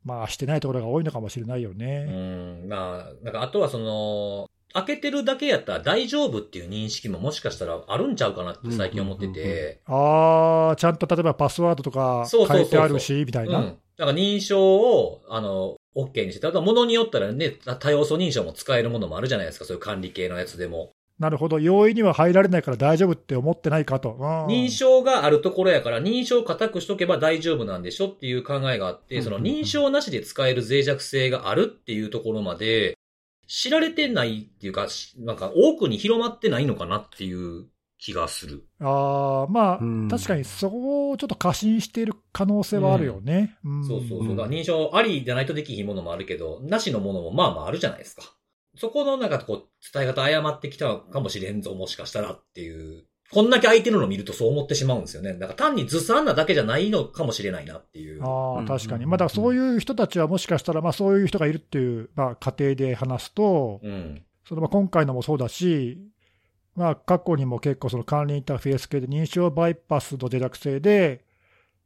[0.04, 2.04] まあ、してないところが多いのかもしれないようね。
[2.04, 2.68] ん。
[2.68, 9.82] まあ、なんかあとはその、開けてるだけやったら大丈夫っていう認識ももしかしたらあるんちゃうかなって最近思ってて。
[9.86, 13.60] ああ、ちゃんと例えばパスワードとかそうそうそうそう変えてあるしみたいな。
[13.60, 13.78] うん。
[13.98, 20.92] なんか認証を、あの、OK にして、ただ物によったらね、多要素認証も使えるものもあるじゃないですか、そういう管理系のやつでも。
[21.20, 24.12] なるほど、容易には入られないから大丈夫って思ってないかと。
[24.12, 32.96] うん認証があるところやから、認証固くしとけば大丈夫なんでしょっていう考えがあって、その認証なしで使える脆弱性があるっていうところまで、
[33.48, 37.66] 知られてないっていうか、しなんか多くに広まってないのかなっていう
[38.00, 38.64] 気がする。
[38.80, 43.58] あーまあ、うん確かにそこをちょっと過信している可能性はあるよね。
[43.64, 48.24] うんそうそう認証ありじゃないとできひんものもあるけど、なしのものもまあまああるじゃないですか。
[48.78, 53.06] そこのなんかこう、伝え方誤ってきたのかもしれんぞ、もしかしたらっていう。
[53.30, 55.34] こんだけ空いてるのを見るとそう思ってしまうんですよね。
[55.34, 58.24] だから単にずさんなだけじゃないのかもしれないなっていう。
[58.24, 59.04] ああ、うん確かに。
[59.04, 64.24] うんまあ、だからそういう人たちはもしかしたら、まあそういう人がいるっていう、まあ過程で話すと、うん。
[64.48, 65.98] そのまあ今回のもそうだし、
[66.78, 71.26] まあ過去にも結構その管理インターフェース系で認証バイパスの脆弱性で、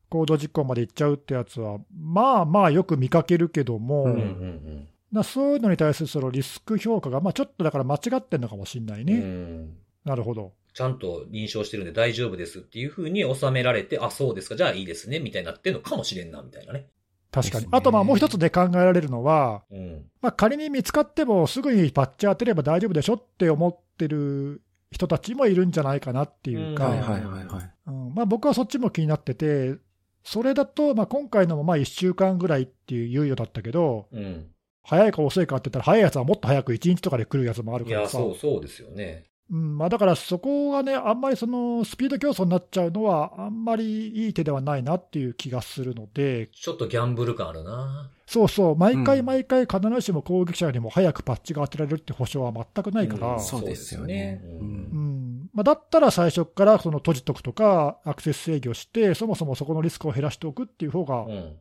[0.10, 9.08] コード実行まで行っちゃうってやつは、まあまあよく見かけるけども、うんうんうんなそういうのに対するそのリスク評価が、まあちょっとだから間違ってるのかもしれないうん。
[9.08, 9.14] ね。
[9.16, 10.54] うんなるほど。
[10.74, 16.88] ちゃんと認証してるんで大丈夫ですっていう風に収められて、あ、そうですか、じゃあいいですね、みたいになってるのかもしれんな、みたいなね。
[17.30, 17.68] 確かに。
[17.72, 20.06] あとまあもう一つで考えられるのは、うん。
[20.22, 27.74] まあ、仮に見つかってもすぐにパッチ当てれば大丈夫でしょって思ってる人たちもいるんじゃないかなっていうか、うんはいはいはいはい。
[27.88, 29.76] うんまあ、僕はそっちも気になってて、
[30.24, 34.48] それだと、まあ、今回のもまあ1週間ぐらいっていう猶予だったけど、うん。
[34.84, 39.26] 早いか遅いかって言ったら、早いやつはもっと早く1日とかで来るやつもあるいや、からさ、そうそうですよね。
[39.52, 48.10] うんまあ、だからそこがね、あんまりそのスピード競争になっちゃうのは、あんまりいい手ではないなっていう気がするので、ちょっとギャンブル感あるな。
[48.26, 53.34] そうそう、毎回うん毎回、必ずしも攻撃者よりも早くパッチが当てられるって保証は全くないから。
[53.34, 54.40] うんそうですよね。
[54.42, 61.58] そうですよねううんんまあ、だったら最初からその閉じとくとか、アクセス制御して、そもそもそこのリスクを減らしておくっていう方が、うん。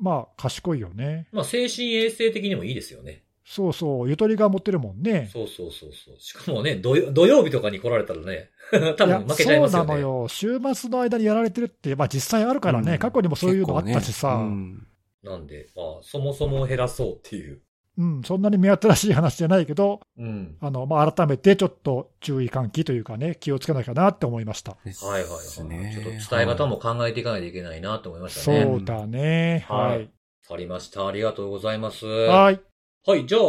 [0.00, 1.28] まあ、賢いよね。
[1.30, 3.22] まあ、精神衛生的にもいいですよね。
[3.46, 5.28] そうそう、ゆとりが持てるもんね。
[5.32, 6.14] そうそうそうそう。
[6.18, 8.50] しかもね、土曜土曜日とかに来られたらね、
[8.96, 9.84] 多分負けちゃいますよね。
[9.84, 14.86] そうなのよ、週末の間にやられてるって、まあ、実際あるからね、うん過去にもそういうのあったしさ、ねうん
[15.22, 17.60] なんで、まあ、そもそも減らそうっていう。
[17.96, 20.56] うん、そんなに目新しい話じゃないけど、うん。
[20.60, 24.72] あのまあ、改めてちょっと注意喚起というかね、気をつけなきゃなって思いました。
[24.72, 25.68] はいはいはい。
[25.68, 28.64] ねちょっと伝え方も考えていかないといけないなと思いましたね。
[28.64, 30.08] わそうだね、ははいい。
[30.46, 31.06] かりました。
[31.06, 32.04] ありがとうございます。
[32.04, 32.60] はい、
[33.06, 33.42] はい、じゃあ、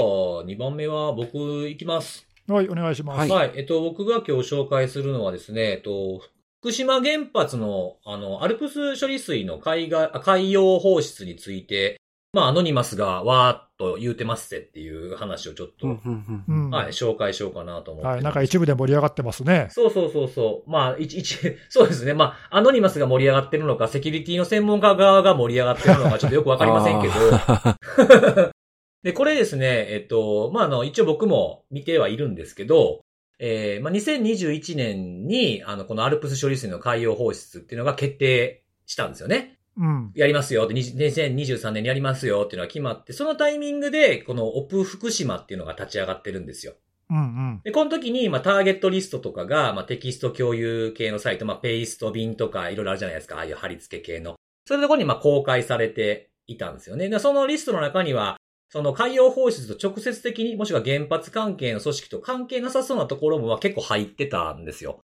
[0.43, 2.27] 2番目は僕行きます。
[2.45, 3.31] はい、お願いします。
[3.31, 3.53] はい。
[3.55, 6.21] えっと、僕が今日紹介するのはですね、えっと、
[6.59, 12.01] 福島原発の、あの、アルプス処理水の海外、あ海洋放出について、
[12.33, 18.07] まあ、アノニマスがわーっと言うてますぜっていう話をちょっと、うんうんううんんはい、紹介しようかなと思って。
[18.09, 19.69] はい、なんか一部で盛り上がってますね。
[19.71, 20.69] そうそうそうそう。
[20.69, 21.37] まあ、一、一、
[21.69, 22.13] そうですね。
[22.13, 27.13] まあ、アノニマスが盛り上がってるのか、セキュリティの専門家側が盛り上がってるのか、ちょっとよくわかりませんけど。
[29.05, 29.11] ど。
[29.11, 33.05] で、これですね、えっと、まあ、あの、一応僕も見てはいるんですけど、
[33.39, 39.59] えー、まあ、2021年に、あの、このアルプス処理水の海洋放出っていうのが決定したんですよね。
[39.77, 46.73] うん、やりますよって、20 2023年にやりますよっていうのが決まって、そのタイミングで、このオプ福島っていうのが立ち上がってるんですよ。
[47.09, 47.61] うん、うん。
[47.63, 53.35] で、この時に、まあ、ターゲットリストとかが、まあ、テキスト共有系のサイト、まあ、 Pastebin とか、いろいろあるじゃないですか。
[53.35, 54.35] ああいう貼り付け系の。
[54.65, 57.09] そういうところに、まあ、公開されていたんですよね。
[57.09, 58.37] で、そのリストの中には、
[58.69, 64.99] その海洋放出と直接的に、もしくは原発関係の組織と関係なさそうなところも結構入ってたんですよ。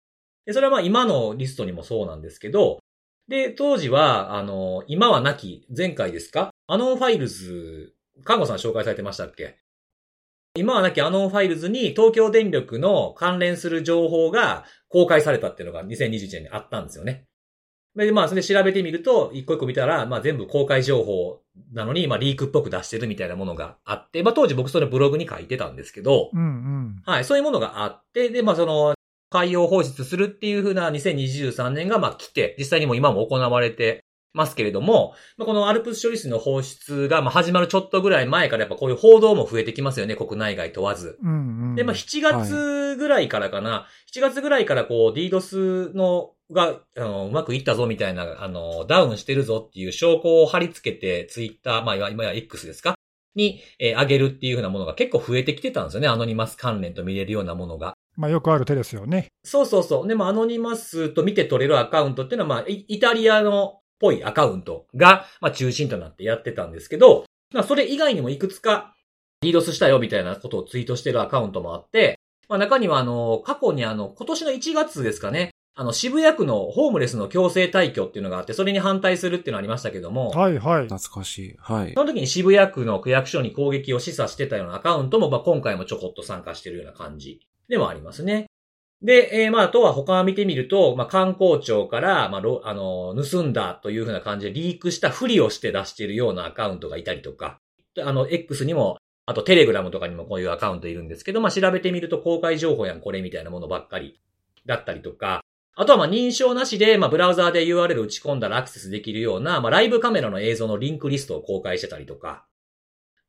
[0.46, 2.80] で、それはまあ今のリストにもそうなんですけど、
[3.28, 6.52] で、当時は、あの、今はなき、前回ですか？
[6.67, 7.93] AnonFiles、
[8.24, 9.58] 看護さん紹介されてましたっけ？
[10.56, 17.27] 今はなき AnonFiles に東京電力の関連する情報が公開されたっていうのが2021年にあったんですよね。
[18.06, 21.42] で、まあ、それで調べてみると、一個一個見たら、まあ全部公開情報
[21.74, 27.02] なのに、まあリークっぽく出してるみたいなものがあって、まあ当時僕それブログに書いてたんですけど、うんうん。
[27.06, 28.94] はい、そういうものがあって、で、まあその、
[29.30, 41.18] 海洋放出するっていう風な2023年がまあ来て、実際にも今も行われてますけれども、まあ、このアルプス処理水の放出がまあ始まるちょっとぐらい前からやっぱこういう報道も増えてきますよね、国内外問わず。
[41.24, 41.34] うんう
[41.74, 41.76] ん。
[41.76, 52.96] で、まあ、7月ぐらいからかな、7月ぐらいからこう、DDoS の、が、あの、うまくいったぞみたいな、あの、ダウンしてるぞっていう証拠を貼り付けて、ツイッター、まあ、今今や X ですか？
[53.36, 56.08] に、えー上げるっていう風なものが結構増えてきてたんですよね。
[56.08, 57.94] アノニマス関連と見れるようなものが。
[58.16, 59.28] まあ、よくある手ですよね。
[59.44, 60.08] そうそうそう。
[60.08, 68.96] でも、アノニマスと見て取れるアカウントっていうのは、まあ、イイタリアのっぽいアカウントが、まあ、中心となってやってたんですけど、まあ、それ以外にもいくつか、
[69.42, 80.84] リードスしたよみたいなことをツイートしてるアカウントもあって、まあ、中には、あの、過去にあの、今年の1月ですかね、あの、渋谷区のホームレスの強制退去っていうのがあって、それに反対するっていうのがありましたけども、はいはい。
[80.86, 81.56] 懐かしい。
[81.60, 82.00] はいそ。
[82.04, 88.48] の時に渋谷区の区役所に攻撃を示唆してたようなアカウントも、まあ、今回もちょこっと参加してるような感じでもありますね。
[89.02, 97.60] で、えーまあ、あとは他を見てみると、まあ、観光庁から、まあ、あの、盗んだというふうな感じでリークしたふりをして出しているようなアカウントがいたりとか、
[98.04, 104.20] あの、X にも、あとテレグラムとかにもこういうアカウントいるんですけど、まあ、調べてみると公開情報やんこれみたいなものばっかり
[104.66, 105.42] だったりとか、
[105.80, 112.47] あとはまあ認証なしで、まあブラウザーで URL 打ち込んだらアクセスできるような、まあライブカメラの映像のリンクリストを公開してたりとか、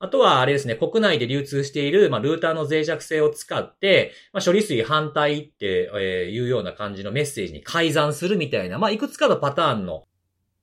[0.01, 10.07] あとはあれですね、国内で流通している、まあルーターの脆弱性を使って、まあ処理水反対って、えーいうような感じのメッセージに改ざんするみたいな、まあいくつかのパターンの、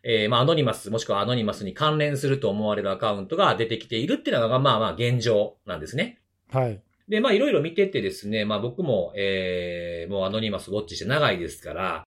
[0.04, 6.22] えーまあアノニマス、もしくはアノニマスに関連すると思われるアカウントが出てきているっていうのが、まあまあ現状なんですね。
[6.52, 6.82] はい。
[7.10, 12.04] で、まあいろいろ見ててですね、まあ僕も、えー、もうアノニマスウォッチして長いですから、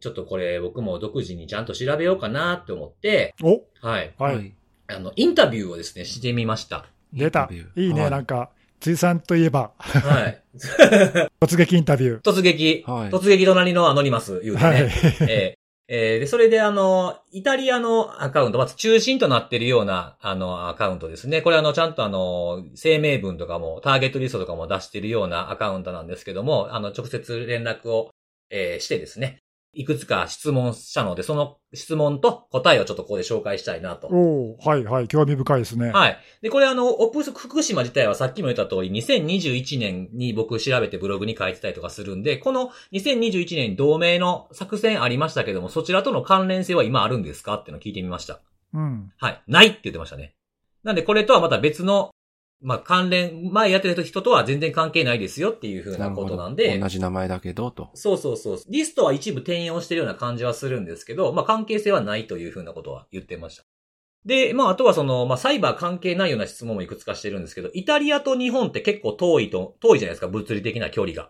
[0.00, 4.12] ちょっとこれ僕も独自にちゃんと調べようかなって思って、おはい。
[4.18, 4.52] はい。
[4.88, 6.86] あの、インタビューをですね、してみました。
[7.12, 7.72] 出たインタビュ。
[7.74, 10.42] ーいいね、はいなんか、辻さんといえば、はい。
[11.40, 12.22] 突撃インタビュー。
[12.22, 14.68] 突撃、はい突撃隣のアノニマス言うてね。
[14.68, 14.82] はい。
[15.28, 15.62] えー
[15.94, 21.42] えーで、それであの、イタリアのアカウント、まず中心となっているような、あの、アカウントですね。
[21.42, 28.10] これあの、ちゃんとあの、声明文とかも、ターゲットリストとかも出しているようなアカウントなんですけども、あの、直接連絡を、
[28.48, 29.41] えーしてですね、
[29.74, 34.08] いくつか質問したので、その質問と答えをちょっとここで紹介したいなと。
[34.08, 35.08] おーはいはい。
[35.08, 35.90] 興味深いですね。
[35.90, 36.18] はい。
[36.42, 48.40] で、これあの、オプス福島自体はさっきも言った通り、2021年に僕調べてブログに書いてたりとかするんで、この2021年に同名の作戦ありましたけども、そちらとの関連性は今あるんですかっていうのを聞いてみました。
[48.74, 49.10] うん。
[49.16, 49.42] はい。
[49.46, 50.34] ないって言ってましたね。
[50.84, 52.10] なんでこれとはまた別の、
[52.62, 57.90] まあ関連、前やってた人とは全然関係ないですよっていう風なことなんで同、じ名前だけど、と。
[57.94, 58.58] そうそうそう。
[58.68, 63.64] リストは一部転用してるような感じはするんですけど、まあ関係性はないというふうなことは言ってました。
[64.24, 71.28] で、まああとはその、まあサイバー関係ないような質問もいくつかしてるんですけど、イタリアと日本って結構遠いと、遠いじゃないですか、物理的な距離が。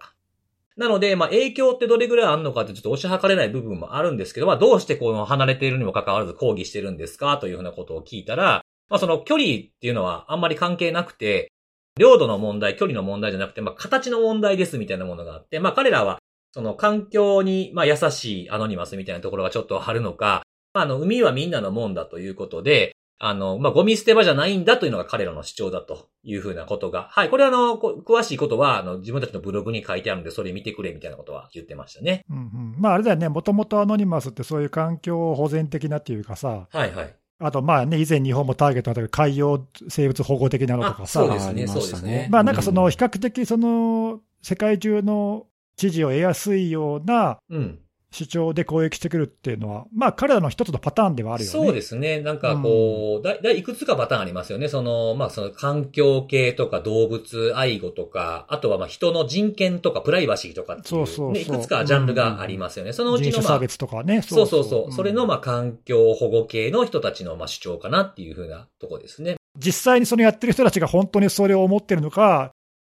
[0.76, 9.48] なので、まあ影響ってどれぐらいあるのかってちょっと押し量れない部分もあるんですけど、まあどうしてこの離れているにもかかわらず抗議してるんですかというふうなことを聞いたら、まあその距離っ
[9.80, 11.50] ていうのはあんまり関係なくて、
[11.98, 16.18] 領土の問題、距離の問題じゃなくて、まあ形の問題ですみたいなものがあって、まあ彼らは
[16.52, 20.42] その環境に、まあ、優しいアノニマスみたいなところがちょっとあるのか、
[20.74, 27.08] まあ、あの、海はみんなのもんだということで、あの、まあ、ゴミ捨て場じゃないんだというのが彼らの主張だというふうなことが。
[27.10, 27.30] はい。
[27.30, 32.24] これはあの、こ詳しいことは、あの、自分たちのブログに書いてあるんで、それ見てくれみたいなことは言ってましたね。
[32.28, 32.74] うんうん。
[32.78, 37.16] まああれだよね、もともとアノニマスってそういう環境保全的なっていうかさ、はいはい。
[37.44, 42.28] あとまあね、以前日本もターゲットだったけど、海洋生物保護的なのとかあそうさ、ですね、ありまそうですね。
[42.30, 47.78] まあなんかそのうん比較的その世界中の支持を得やすいようなうん。
[48.12, 51.52] 主張で攻撃してくるっていうのは、まあ彼らの一つのパターンではあるよね。
[51.52, 52.20] そうですね。
[52.20, 54.68] なんかこう、だ、だ、いくつかパターンありますよね。
[54.68, 62.92] その、まあ、その環境系とか動物愛護とか、あとはまあ人の人権とかプライバシーとかっていう、そうそうそうね、いくつかジャンルがありますよね。
[62.92, 64.22] そのうちのまあ差、別とかね。
[64.22, 64.88] そうそうそう。
[64.88, 69.36] んそれの、まあ、環境保護系の人たちの、まあ、主張かなっていうふうなとこですね。
[69.56, 72.52] 実際にそのやってる人たちが本当にそれを思ってるのか、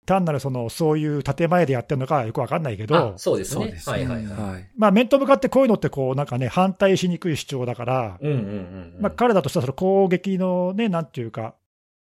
[0.07, 3.65] 単なるそのそういう建前でやってるのかよくわかんないけあど、そうですね。
[3.65, 4.51] そうですはいはいはい。
[4.53, 4.69] はい。
[4.75, 8.95] まあ面と向かってこういうのってこうなんかね、反対しにくい主張だから、うんうんうんうん。
[9.01, 11.55] まあ彼らとしてはその攻撃のね、なんていうか、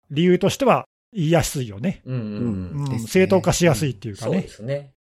[0.10, 2.02] 理由としては言いやすいよね。
[2.06, 2.92] うんうんうん。
[2.94, 4.48] うん、正当化しやすいっていうかそうでね。
[4.48, 4.94] すね。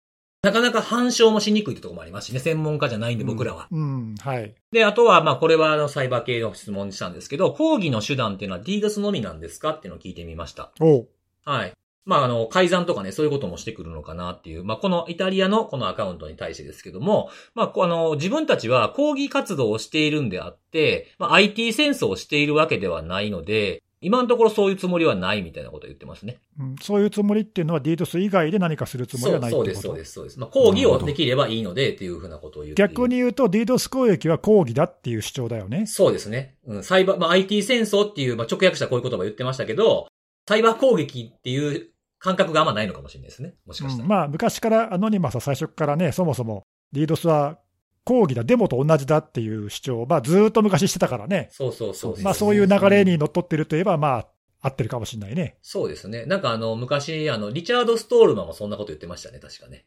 [0.43, 2.39] なかなか反証もしにくいってところもありますしね。
[2.39, 3.67] 専門家じゃないんで僕らは。
[3.71, 4.53] うん、はい。
[4.73, 10.73] で、あとは、まあ、これはあの、サイバー系の質問にしたんですけど、抗議の手段っていうのは DDoS のみなんですかっていうのを聞いてみました。
[10.81, 11.07] おう
[11.45, 11.73] はい。
[12.05, 26.41] まあ、あの、改ざんとかね、そういうこともしてくるのかなっていう、まあ、このイタリアのこのアカウントに対してですけども、まあ、こあの、自分たちは抗議活動をしているんであって、まあ、IT 戦争をしているわけではないので、今のところそういうつもりはないみたいなことを言ってますね。
[26.59, 29.71] うんそういうつもりっていうのは DDoS 以外で何かするつもりはないってこと？
[29.71, 30.39] そうです、そうです、そうです。
[30.41, 35.85] まあ、抗議をできればいいので、っていうふうなことを言って逆に言うと DDoS 攻撃は抗議だっていう主張だよね。
[35.85, 36.57] そうですね。
[36.67, 40.07] うん、サイバー、まあ、IT 戦争っていう、まあ、直訳したこういう言葉言ってましたけど、
[40.49, 41.87] サイバー攻撃っていう
[42.23, 43.55] 感覚があんまないのかもしれないですね。
[43.65, 44.03] もしかしたら。
[44.03, 46.63] うんまあ昔からアノニマスは最初からね、そもそも
[46.95, 47.59] DDoS は
[48.05, 52.21] 抗議だ、デモと同じだっていう主張を、まあ、ずーっと昔してたからね、そうそうそう。
[52.21, 54.27] まあ、そういう流れにのっとってるといえば、まあ、
[54.61, 55.57] 合ってるかもしれないね。
[55.61, 56.25] そうですね。
[56.25, 59.85] なんかあの、昔、あの、リチャード・ストールマンもそんなこと言ってましたね、確かね。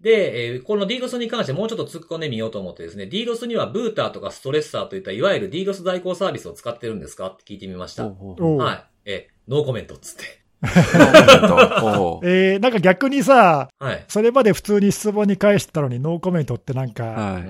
[0.00, 8.04] で、えーこの DDoS に関してもうちょっと突っ込んでみようと思ってですね、DDoS にはブーターとかストレッサーといったいわゆる DDoS 代行サービスを使ってるんですかって聞いてみました。
[8.04, 8.84] ほうほうほうおうはい。
[9.06, 10.24] えーノーコメントっつって。
[12.24, 14.04] えーなんか逆にさ、はい。
[14.08, 17.40] それまで普通に質問に返してたのにノーコメントってなんか。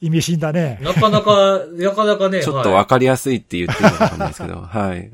[0.00, 0.78] 意味深だね。
[0.82, 2.42] なかなか、 なかなかね、い。
[2.42, 5.10] ちょっとはいわかりやすいって言ってるんないですけど、 はい。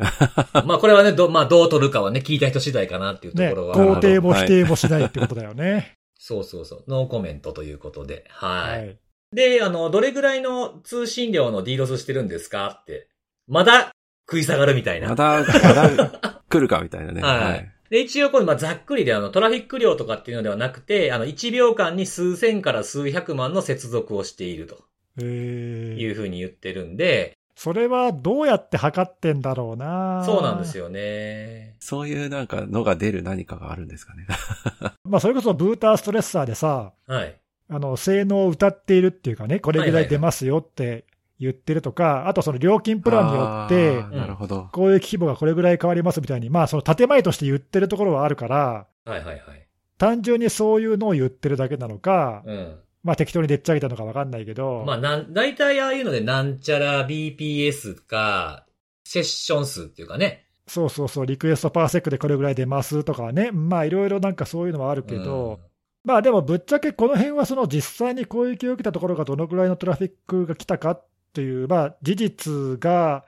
[0.66, 3.76] まあこれはね、ど、まあどう取るかはね、聞いた人次第かなっていうとね、ころは。
[3.76, 5.95] 肯定も否定もしないってことだよね。
[6.18, 6.84] そうそうそう。
[6.88, 8.24] ノーコメントということで。
[8.28, 8.78] はい。
[8.78, 8.97] はい。
[9.32, 13.09] で、あの、どれぐらいの通信量の DDoS してるんですかって。
[13.49, 13.93] まだ
[14.28, 15.09] 食い下がるみたいな。
[15.09, 17.22] まだ、まだ来るかみたいなね。
[17.22, 24.82] はいで、一応これ、まあ、ざっくりで、あの、トラフィック量とかっていうのではなくて、あの、1秒間に数千から数百万の接続をしていると
[25.18, 30.22] えー、いうふうに言ってるんで、それはどうやって測ってんだろうな。
[30.24, 31.76] そうなんですよね。
[31.80, 34.26] そういうなんかのが出る何かがあるんですかね。
[35.05, 37.38] まあ、それこそブーターストレッサーでさ、はい。
[37.68, 41.05] あの、性能を歌っているっていうかね、これぐらい出ますよって
[41.38, 44.68] 言ってるとか、あとその料金プランによってなるほど。
[44.72, 49.68] 攻撃規模がこれぐらい変わりますみたいに、まあ、その建前として言ってるところはあるから、はいはいはい。
[49.98, 52.78] 単純にそういうのを言ってるだけなのか、うん。
[53.02, 58.66] まあ、適当にでっち上げたのか分かんないけど、まあ、なん、大体ああいうので、なんちゃら BPS か、
[59.04, 60.46] セッション数っていうかね。
[60.68, 65.60] そうそうそう、リクエストパーセックでこれぐらい出ますとかね、まあ、いろいろなんかそういうのはあるけど、
[66.04, 73.24] まあでもぶっちゃけこの辺はその実際に攻撃を受けたところがどのぐらいのトラフィックが来たかっていう、まあ、事実が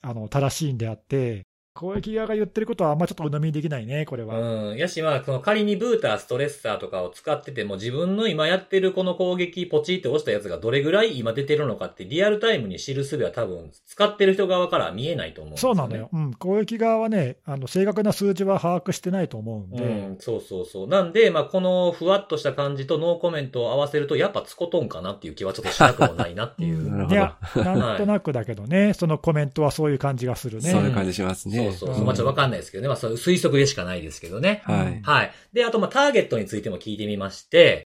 [0.00, 4.70] あの正しいんであって、攻撃側が言ってることはあんまちょっと鵜呑みにできないね、これは。
[4.70, 4.76] うん。
[4.76, 15.78] やし、まあ、その仮にブーター、ストレッサーとかを使ってても、自分の今やってるこの攻撃、ポチって押したやつがどれぐらい今出てるのかって、リアルタイムに知る術は多分、使ってる人側からは見えないと思うんですよ、ね。
[15.78, 20.88] そうなのよ、うん、攻撃側はね、あの正確な数字は把握してないと思うんで、うん、そうそうそう。
[20.88, 26.82] なんで、まあ、このふわっとした感じとノーコメントを合わせると、やっぱつことんかなっていう気はちょっとしなくもないなっていう。
[27.10, 30.70] いや、なんとなくだけどね、そのコメントはそういう感じがするね。
[30.70, 31.61] そういう感じしますね。
[31.70, 32.04] そうそう。
[32.04, 32.88] まあ、ちょっとわかんないですけどね。
[32.88, 34.62] まあ、そういう推測でしかないですけどね。
[34.64, 35.00] はい。
[35.02, 35.32] はい。
[35.52, 37.86] で、あと、まあ、ターゲットについても聞いてみまして、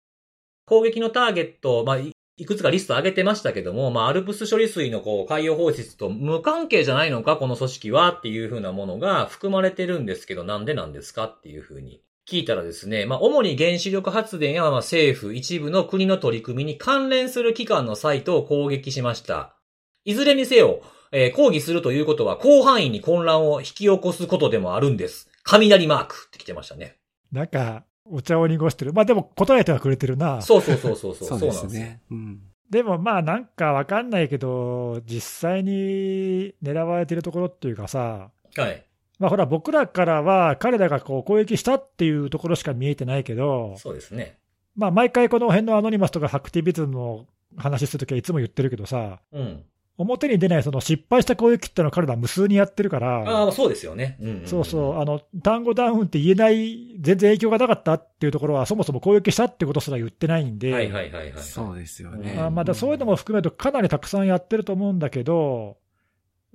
[0.67, 19.57] 攻撃のターゲット、まあ、いいくつかリスト上げてましたけども、まあ、アルプス処理水のこう、海洋放出と無関係じゃないのか、この組織はっていう風なものが含まれてるんですけど、なんでなんですかっていう風に聞いたらですね、まあ、主に原子力発電や、まあ、政府、一部の国の取り組みに関連する機関のサイトを攻撃しました。
[20.05, 20.83] いずれにせよ、
[21.17, 25.29] えー抗議するということは広範囲に混乱を引き起こすことでもあるんです。
[25.45, 26.97] 雷マークって来てましたね。
[27.31, 30.43] なんか、お茶を濁してる、まあでも答えてはくれてるな。
[30.43, 31.29] そうそうそうそうそう。
[31.29, 31.69] そうでなんで。
[31.69, 32.01] すね。
[32.11, 32.41] うん。
[32.69, 38.85] でもまあなんかわかんないけど、実際に狙われてるところっていうかさ、はい。
[39.21, 44.37] まあほら、僕らからは彼らがこう攻撃したっていうところしか見えてないけど、そうですね。
[44.75, 49.63] まあ毎回この辺のアノニマスとかハクティビズムの話するときはいつも言ってるけどさ、うん。
[49.97, 54.17] 表に出ないその失敗した攻撃ってのは彼ら無数にやってるかあら、あ、そうですよね。
[54.21, 61.43] うんんんそうそう、あの、単語ダウンって言えない、全然影響がなかったっていうところは、そもそも攻撃したってことすら言ってないんで、はいはいはいはい。
[61.43, 62.37] そうですよね。
[62.39, 65.77] あまだそういうのも含めると、かなりたくさんやってると思うんだけど、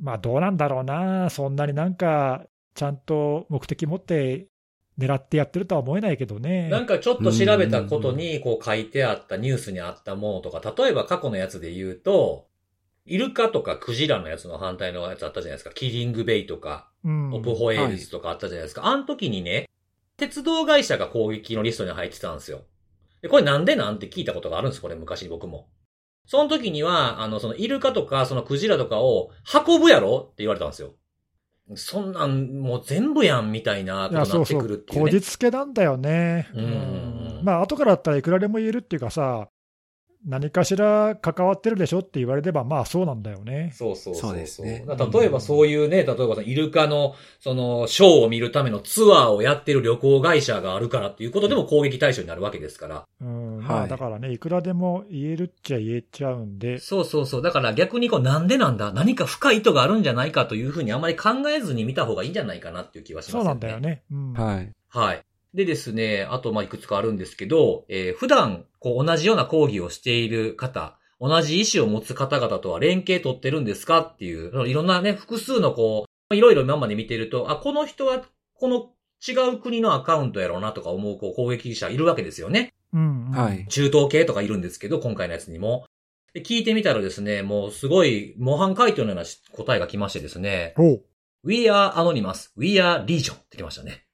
[0.02, 2.44] まあどうなんだろうな、そんなになんか、
[2.76, 4.48] ちゃんと目的持って
[4.98, 6.70] 狙ってやってるとは思えないけどね。
[6.70, 12.49] なんかちょっと調べたことに、こう書いてあったニュースにあったものとか、例えば過去のやつで言うと、
[13.10, 15.72] イルカとかクジラのやつの反対のやつあったじゃないですか。
[15.72, 18.86] キリングベイとか、うんオプホエールズとかあったじゃないですか。
[18.86, 19.68] あの時にね、
[20.18, 22.62] 鉄道会社が攻撃のリストに入ってたんですよ。
[23.22, 25.68] で、これなんでなんて聞いたことがあるんです、これ昔僕も。
[26.26, 29.32] その時には、あの、そのイルカとか、そのクジラとかを
[29.68, 30.92] 運ぶやろって言われたんですよ。
[31.76, 35.06] そんなん、もう全部やん、みたいなことになってそうそう、くるっていうね。
[35.06, 36.50] こじつけなんだよね。
[36.54, 39.50] うんまあ、後からだったらいくらでも言えるっていうかさ、
[40.26, 43.72] 何かしら関わってるでしょって言われれば、まあそうなんだよね。
[43.74, 53.06] そうそうそうそうですね例えばそういうね、例えばイルカの、その、ショーを見るためのツアーをやってる旅行会社があるからっていうことでも攻撃対象になるわけですから。
[53.22, 57.42] うん、まあはいだからね、いくらでも言えるっちゃ言えちゃうんで、そうそうそう。
[57.42, 63.80] だから逆にこう、なんでなんだ何か深い意図があるんじゃないかというふうにあまり考えずに見た方がいいんじゃないかなっていう気はしますそうなんだよ。
[63.80, 64.04] ね。
[64.12, 64.34] うん。
[64.34, 64.72] はい。
[64.90, 65.24] はい。
[65.54, 78.24] でですね、あと、まあ、いくつかあるんですけど、えー普段、こう、同じような講義をしている方、同じ意思を持つ方々とは連携取ってるんですかっていう、いろんなね、複数のこう、いろいろ今まで見てると、あ、この人は、
[78.54, 78.92] この
[79.28, 82.74] 違う国のアカウントやろうなとか思う、こう、攻撃者いるわけですよね。
[82.94, 83.66] うんうんはい。
[83.68, 85.86] 中東系とかいるんですけど、今回のやつにも。
[86.34, 91.04] で聞いてみたらですね、もうすごい模範回答のような答えが来ましてですね、おう
[91.44, 94.06] We are anonymous, we are legion って来ましたね。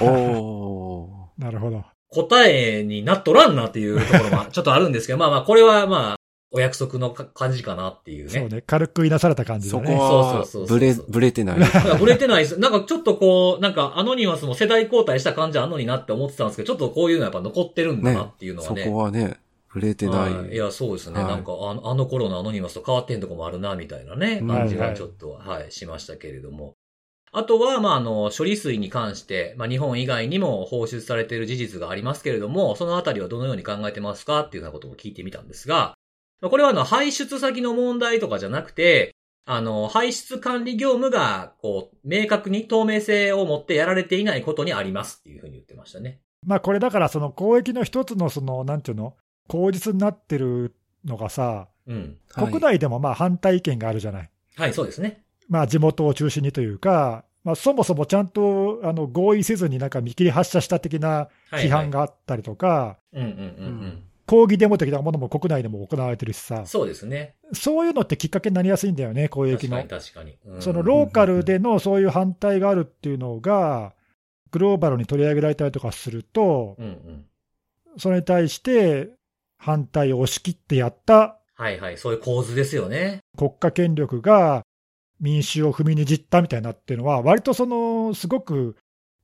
[0.00, 1.10] おー。
[1.42, 1.84] なるほど。
[2.08, 6.16] 答えになっとらんなっていうところも ちょっとあるんですけど、まあまあ、これはまあ、
[6.52, 8.30] お約束のか感じかなっていうね。
[8.30, 8.62] そうね。
[8.66, 9.86] 軽くいなされた感じだね。
[9.86, 11.58] そこはそうそうそう、そうぶれ、ぶれてない。
[11.60, 12.58] なんかブレてないです。
[12.58, 18.84] なんかちょっとこう、なんかアノニマスも世代交代した感じあんのになって思ってたんですけど、ちょっとこういうのやっぱ残ってるんだなっていうのはそね。
[18.84, 19.38] こはね、
[19.72, 20.34] ぶれてない。
[20.34, 21.20] はいいや、そうですね。
[21.20, 26.74] はいなんかあの、あの頃のアノニマスと変わってんとこもあるな、みたいなね、うん感じがちょっと、はい、しましたけれども。
[27.32, 35.94] あとは、まあ、あの、処理水に関して、まあ、日本以外にも放出されている事実がありますけれども、そのあたりはどのように考えてますかっていうようなことを聞いてみたんですが、
[36.40, 39.14] まあこれはあの、排出先の問題とかじゃなくて、
[39.46, 46.20] あの、排出管理業務が、こう、明確に透明性を持ってやられていないことにありますっていうふうに言ってましたね。
[46.46, 49.16] まあこれだから、その公益の一つの、その、なんていうの、
[49.48, 50.74] 口実になってる
[51.04, 52.18] のがさ、うん。
[52.32, 54.30] はい国内でもまあ反対意見があるじゃない。
[54.56, 55.24] はい、そうですね。
[55.50, 61.28] まあ地元を中心にというか、まあそもそもちゃんとあの合意せずになんか見切り発車した的な。
[61.50, 61.90] 批判。
[61.90, 62.96] があったりとか。
[64.26, 67.34] 抗議デモ的なものも国内でも行われてるしさ、そうですね。
[67.52, 70.00] そういうのってきっかけになりやすいんだよね、公益の確かに。
[70.00, 70.38] 確かに。
[70.54, 73.92] うんそのローカルでのそういう反対があるっていうのが、
[74.52, 77.24] グローバルに取り上げられたりとかすると、うんうん。
[77.98, 79.10] それに対して
[79.58, 81.98] 反対を押し切ってやったはいはい。
[81.98, 83.18] そういう構図ですよね。
[83.36, 84.62] 国家権力が
[85.20, 88.76] 民衆を踏みにじったみたいなっていうのは、割とそのすごく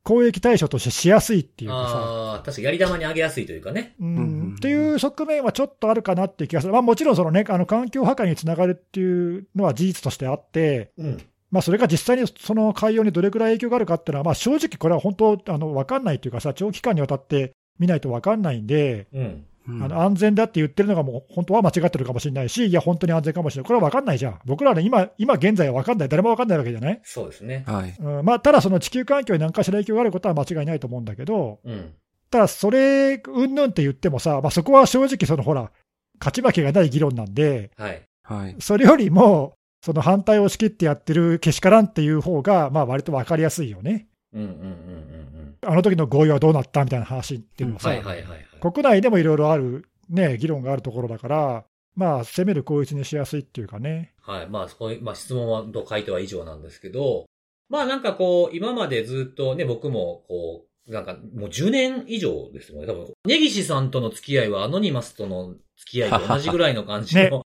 [0.06, 1.96] 公益対象としてしやすいっていうかさ。
[1.96, 3.96] ああ、確かにやり玉に上げやすいというかね。
[4.00, 11.22] ううんっていう側面はちょっとあるかなっていう気がする、まあ、もちろんその、ね、あの環境破壊につながるっていうのは事実としてあって、うん。
[11.50, 19.44] まあ、それが実際にその海洋にどれくらい影響があるかっていうのは、まあ、正直これは本当あの分かんないというかさ、長期間にわたって見ないと分かんないんで、うん。
[19.68, 27.64] うんあの安全だって言ってるのがもう本当は間違ってるかもしれないし、いや、本当に安全かもしれない、これは分かんないじゃん、僕らね、今、今現在は分かんない、誰も分かんないわけじゃない、そうですね。
[27.66, 27.94] はい。
[27.98, 31.92] うんまあ、ただ、その地球環境に何かしら影響があることは間違いないと思うんだけど、うん。
[32.30, 35.70] ただ、それ、うんぬんって言ってもさ、まあ、そこは正直、そのほら、
[36.18, 38.02] 勝ち負けがない議論なんで、はい。
[38.22, 38.56] はい。
[38.58, 44.08] それよりも、その反対を仕切ってやってるけしからんっていう方が、まあ割と分かりやすいよね。
[44.40, 48.46] うんうんうんうんあの時の合意はどうなったみたいな話っていうのはいはいはいはい。
[48.60, 51.64] 国内でもいろいろある、ね、議論があるところだから、
[51.96, 54.12] まあ、攻める口実にしやすいっていうかね。
[54.20, 54.48] はい。
[54.48, 57.26] まあ、そういう、まあ、質問はと書いては以上なんですけど、
[57.68, 62.86] まあなんかこう、今までずっとね、僕もこう、なんかもう10年以上ですよね。
[62.86, 67.22] 多分、根岸さんとの付き合いはアノニマスとの付き合いと同じぐらいの感じの。
[67.22, 67.42] ね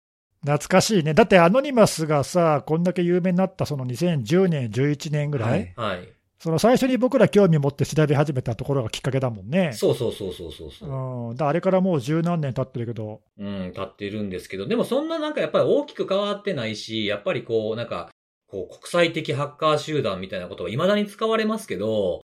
[0.46, 1.16] 懐かしいね。
[1.16, 6.15] だってアノニマスがさ、こんだけ有名になったその2010年、11年ぐらい、はいはい。
[6.46, 9.74] その最初に僕ら興味持って調べ始めたところがきっかけだもんね。
[9.74, 11.30] そうそうそうそうそうそう。
[11.32, 18.12] うん、だあれからもう十何年経ってるけど、うん、立ってるんですけど、でもそんななんかやっぱり大きく変わってないし、やっぱりこう、なんか、
[18.46, 22.22] こう、国際的ハッカー集団みたいなことは未だに使われますけど、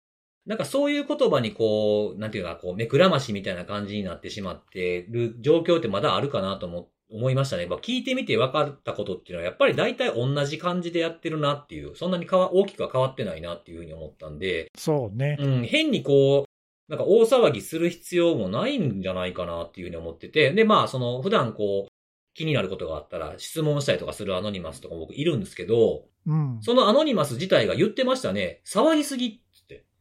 [0.47, 7.67] なんかそういう言葉にこう、なんていうか、こう、目くらましみたいな感じになってしまってる状況ってまだあるかなと思思いましたね。
[7.67, 15.37] まあ聞いてみて分かったことっていうのは、やっぱり大体同じ感じでやってるなっていう、そんなに変わ大きくは変わってないなっていうふうに思ったんで、そうね。
[15.39, 16.55] うん、変にこう、
[16.89, 21.93] なんか大騒ぎする必要もないんじゃないかなっていうふうに思ってて、で、まあ、その、普段こう、
[22.35, 26.59] 気になることがあったら質問したりとかするアノニマスとか僕いるんですけど、うん。
[26.61, 29.41] そのアノニマス自体が言ってましたね、騒ぎすぎ。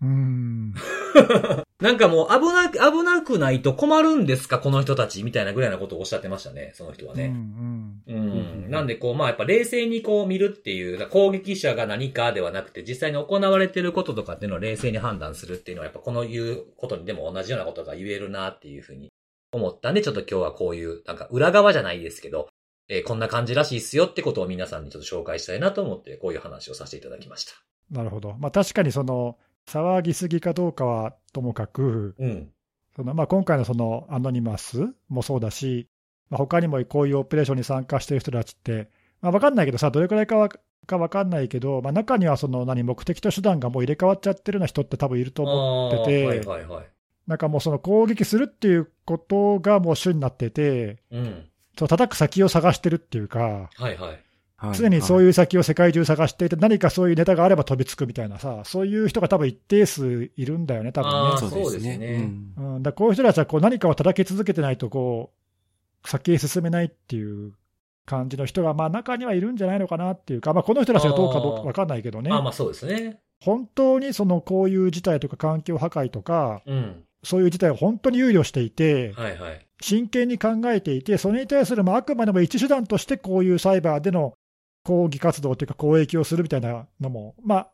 [0.04, 0.74] うん。
[1.80, 7.28] なんかもう危なく、危なくないと困るんですか、この人たちみたいなぐらいなことをおっしゃってましたね、その人はうね。
[7.28, 8.72] んうん。
[8.72, 19.10] なんでこう、まあやっぱ冷静にこう見るっていう、攻撃者が何かではなくて、実際に行われてることとかっていうのを冷静に判断するっていうのは、やっぱこの言うことにでも同じようなことが言えるなっていうふうに
[19.52, 22.50] 思ったんで、ちょっと今日はこういう、なんか裏側じゃないですけど、
[22.90, 27.54] えーこんな感じらしいっすよってことを皆さんにちょっと紹介したいなと思って、こういう話をさせていただきました。
[27.92, 28.36] なるほど。
[28.40, 29.38] まあ確かにその、
[29.68, 32.50] 騒ぎすぎかどうかはともかく、うん。
[32.96, 35.88] そのまあ今回のそのアノニマスもそうだし、
[36.30, 38.90] まあ、他にもこういうオペレーションに参加している人たちって、
[39.22, 40.50] まあ、分かんないけどさ、どれくらいかは
[40.86, 46.86] か分かんないけど、まあ、中にはその何目的と手段がもう入れ替わっちゃってるような人って多分いると思ってて、はいはいはい。
[47.28, 51.46] なんかもうその攻撃するっていうことがもう主になってて、うん。
[51.78, 54.24] その叩く先を探してるっていうか、はいはい。
[54.56, 55.24] はい常にそうう。
[55.24, 61.38] いう先を世界中探していて、何かそういうネタがあれば飛びつくみたいなさ、そういう人が多分一定数いるんだよね、多分ね。
[61.38, 62.32] そうですね。
[62.56, 65.32] そうんうん、だからこういう人たちはこう何かを叩き続けてないとこ
[66.04, 67.54] う、先へ進めないっていう
[68.06, 73.20] 感じの人が、まあ、中にはいるんじゃないのかなっていうか、まあ、この人たちがどうかどうか分かんないけどね、まあまあそうですね。
[73.42, 77.04] 本当にそのこういう事態とか環境破壊とか、うん。
[77.24, 79.68] そういう事態を本当に憂慮していて、はいはい。
[79.82, 84.34] 真剣に考えていて、それに対するまああくまでも一手段として、こういうサイバーでの
[84.84, 87.68] 抗議活動というか、攻撃をするみたいなのも、ま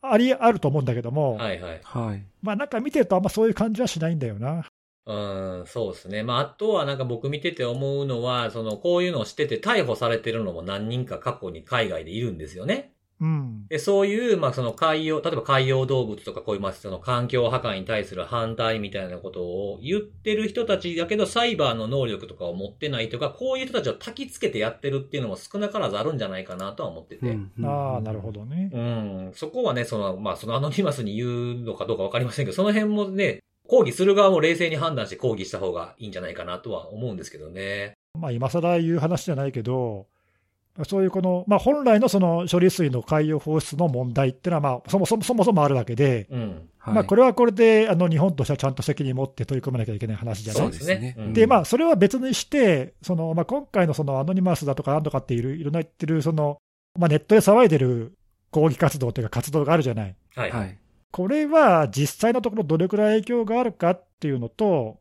[0.00, 1.80] あ、ありあると思うんだけども、はいはい。
[1.82, 2.22] はい。
[2.42, 4.66] まあなんか見てると、あんまそういう感じはしないんだよな。
[5.06, 6.22] うん、そうですね。
[6.22, 12.93] まあ、あとはなんか僕見てて思うのは、その、こういうのをしてて逮捕されてるのも何人か過去に海外でいるんですよね。
[13.20, 13.66] うん。
[13.68, 27.38] で、そういう、まあ、その海洋、例えば海洋動物とかこういう、まあ、その環境破壊に対する反対みたいなことを言ってる人たちだけど、サイバーの能力とかを持ってないとか、こういう人たちを焚きつけてやってるっていうのも少なからずあるんじゃないかなとは思ってて。
[27.62, 28.34] ああ、なるほ。
[28.34, 28.70] どね。
[28.72, 29.32] うん。
[29.34, 37.94] そこはね、その、まあ、そのアノニマスに言うのかどうかわかりませんけど、その辺もね、抗議する側も冷静に判断して抗議した方がいいんじゃないかなとは思うんですけどね。
[38.18, 40.06] まあ、今更言う話じゃないけど、
[40.82, 46.68] そういうこの、まあ、本来のその処理水の海洋放出の問題っていうのは、まあ、そもそもそもそもあるわけで、うん。
[46.78, 51.14] はいまあ、これはこれで、あの、日本としてはちゃんと責任持って取り組まなきゃいけない話じゃないですね。
[51.16, 56.58] うんで、まあ、それは別にして、その、まあ、今回のそのアノニマスだとかなんとかっている、いろんな言ってる、その、
[56.98, 58.12] まあ、ネットで騒いでる
[58.50, 60.16] 抗議活動というか活動があるじゃない。
[60.50, 60.64] は。
[60.64, 60.78] い。
[61.10, 64.98] これは実際のところどれくらい影響があるかっていうのと、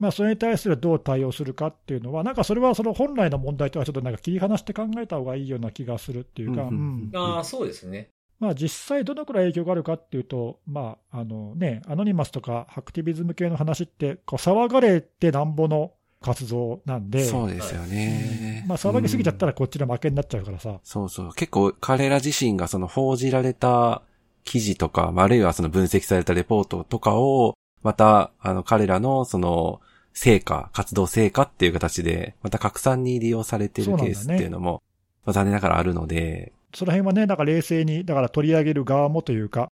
[0.00, 8.08] まあ、それに対するどう対応するかっていうのは、なんかそれはその本来の問題とはちょっとなんか切り離して考えた方がいいような気がするっていうか、うんうんうんああ、そうですね。
[8.40, 15.92] まあ、実際どのくらい影響があるかっていうと、まああのね、アノニマスとかハクティビズム系の話って、こう騒がれてなんぼの
[16.22, 18.64] 活動なんで、そうですよね。
[18.66, 19.52] まあ、騒ぎすぎちゃったら。
[19.52, 20.80] らこっちの負けになっちゃうからさ。
[20.82, 21.34] そうそう。
[21.34, 24.00] 結構彼ら自身がその報じられた
[24.44, 29.80] 記事とか、まああるいはその分析されたレポートとかを、また、あの彼らのその
[30.20, 34.82] 成果、活動成果っていう形で、また拡散に利用されているケースっていうのも、
[35.24, 39.70] まあ残念ながらあるので、その辺はね、なんか冷静に、だから取り上げる側もというか、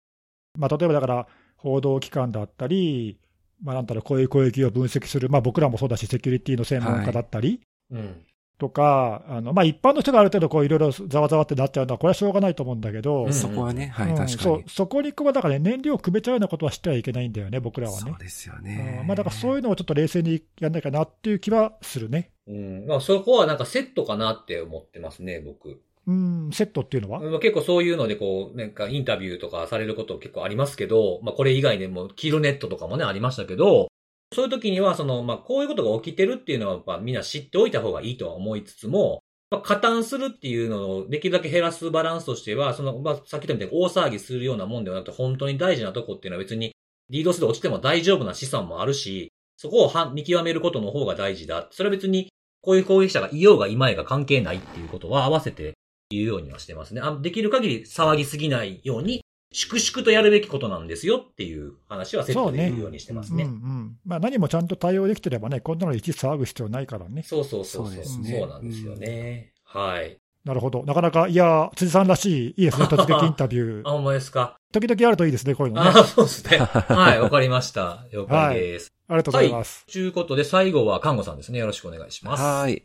[0.59, 1.26] まあ、例えばだから、
[1.57, 3.16] 報道機関だったり、
[3.62, 8.22] まあ、なんだろう、こういう攻撃を分析する、まあ、僕らもそうだし、セキュリティの専門家だったりうん。
[8.59, 14.38] とか、あのまあ、一般の人がある程度、こういろいろざわざわってなっちゃうのは、これはしょうがないと思うんだけど、うんそこはね、はい、うん確かに。
[14.38, 18.18] そうそこにこうだからね、燃料をくべちゃうようなことはしてはいけないんだよね、僕らはねそう。
[18.18, 18.98] ですよね。
[19.02, 22.30] うんまあ、だからそういうのをちょっと冷静にやんないかなっていう気はするね。
[22.46, 22.86] うん。
[22.86, 25.80] まあ、そこはなんかセットかなって思ってますね、僕。
[26.07, 33.88] うん、セットっていうのは、まあ結構そういうのでこう、なんかインタビューとかされること結構ありますけど、まあこれ以外でもキルネットとかもねありましたけど、
[34.35, 46.72] そういう時にはその、まあこういうことが起きてるっていうのはやっぱみんな知っておいた方がいいとは思いつつも、まあ加担するっていうのをできるだけ減らすバランスとしては、その、まあさっき言ったみたいに大騒ぎするようなもんではなくて本当に大事なとこっていうのは別に
[47.11, 51.68] リードスで落ちても大丈夫な資産もあるし、そこをは見極めることの方が大事だ。
[51.70, 52.28] それは別に
[52.61, 55.74] こういう攻撃者がいようがいまいが関係ないっていうことは合わせて
[56.11, 57.01] 言うようにはしてますね。
[57.03, 59.24] あできる限り騒ぎすぎないように、
[59.55, 63.44] 粛々とやるべきことなんですよっていう話はセットで言うようにしてますね。
[63.44, 67.22] うんうんまあ、何もちゃんと対応できてればね、こんなのいち騒ぐ必要ないからね。
[67.22, 68.05] そうそうそうそう。
[68.05, 69.52] そうねなんですよね。
[69.64, 70.18] はい。
[70.44, 70.82] なるほど。
[70.84, 73.90] なかなか、いや、辻さんらしい、いいですね、突撃インタビュ あ、ー。
[73.92, 74.59] ほんまですか？
[74.72, 75.90] 時々あるといいですね、こういうのね。
[75.94, 76.59] あ、そうですね。
[76.59, 78.07] はい、わかりました。
[78.12, 78.92] 了解です。
[79.09, 79.86] ありがとうございます。
[79.86, 81.61] ということで、最後は看護さんですね。
[81.61, 82.42] よろしくお願いします。
[82.42, 82.82] はーい。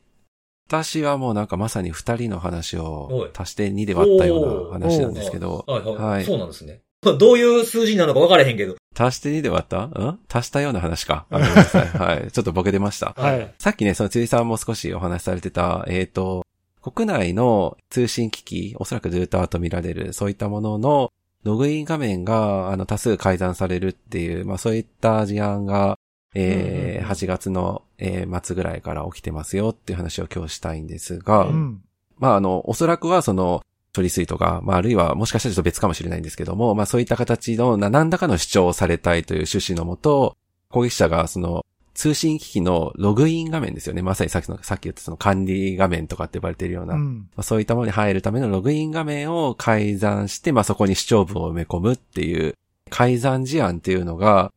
[0.69, 5.95] 私はもうなんかまさに二人の話おをい足して2で割ったような話なんですけど、はいはい。
[5.95, 6.81] はいそうなんですね。
[7.01, 8.75] どういう数字なのか分からへんけど。
[8.95, 9.85] 足して2で割った？
[9.85, 10.19] ん？
[10.31, 11.25] 足したような話か。
[11.31, 11.87] あごめんなさい。
[11.87, 12.31] はい。
[12.31, 13.15] ちょっとボケ出ました。
[13.17, 13.53] はい。
[13.57, 16.45] さっきね、その辻さんも少しお話しされてた、えっ、と、
[16.83, 21.11] 国内の通信機器、おそらくルーターと見られる、そういったものの
[21.43, 25.97] ログイン画面が、あの、多数改ざんされるっていう、まあそういった事案が、
[26.35, 31.81] えーうんうんうん8月の、えー末ぐらいから起きてますよっていう話を今日したいんですが、うん。
[32.17, 33.63] まああの、おそらくはその、
[33.95, 40.37] 処理水とか、まああるいはもしかしたらちょっと別かもしれないんですけども、まあそういった形のな何らかの主張をされたいという趣旨のもと、
[40.69, 44.01] 攻撃者がその、通信機器のログイン画面ですよね。
[44.01, 47.29] まさにさっきの、さっき言ったその管理画面とかって呼ばれているような、まうん。
[47.35, 52.55] あ、そういったものに入るためのログイン画面を改ざんして、まあそこに主張文を埋め込むっていう
[52.89, 54.53] 改ざん事案っていうのが、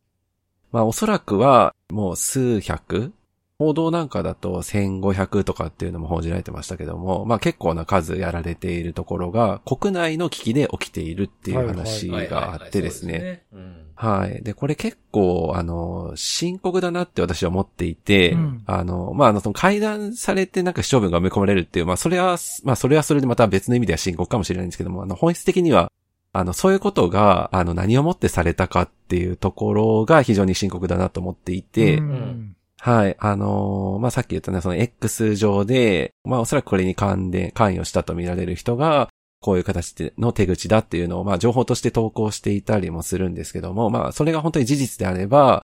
[0.71, 3.11] まあおそらくはもう数百
[3.59, 13.13] 報道なんかだと1500とかっていうのも報じられてましたけども、まあ結構な数やられているところが国内の危機で起きているっていう話があってですね。
[13.13, 13.83] はいですね。
[13.95, 14.43] はい。
[14.43, 25.91] で、これ結構、あの、深刻だなって私は思っていて、うんあの、まあ、あの、その改ざんされてなんか主張文が埋め込まれるっていう、まあ、それは、まあ、それはそれでまた別の意味では深刻かもしれないんですけども、あの、本質的には、
[26.33, 32.55] あの、そういうことが、あの、何をもってされたかっていうところが非常に深刻だなと思っていて、うん
[32.85, 33.15] はい。
[33.17, 39.07] あのーまあ、さっき言ったね、その X 上で、まあ、おそらくこれに関連、関与したとみられる人が、
[39.39, 45.61] こういう形での手口だっていうのを、まあ、情報として投稿していたりもするんですけども、まあ、それが本当に事実であれば、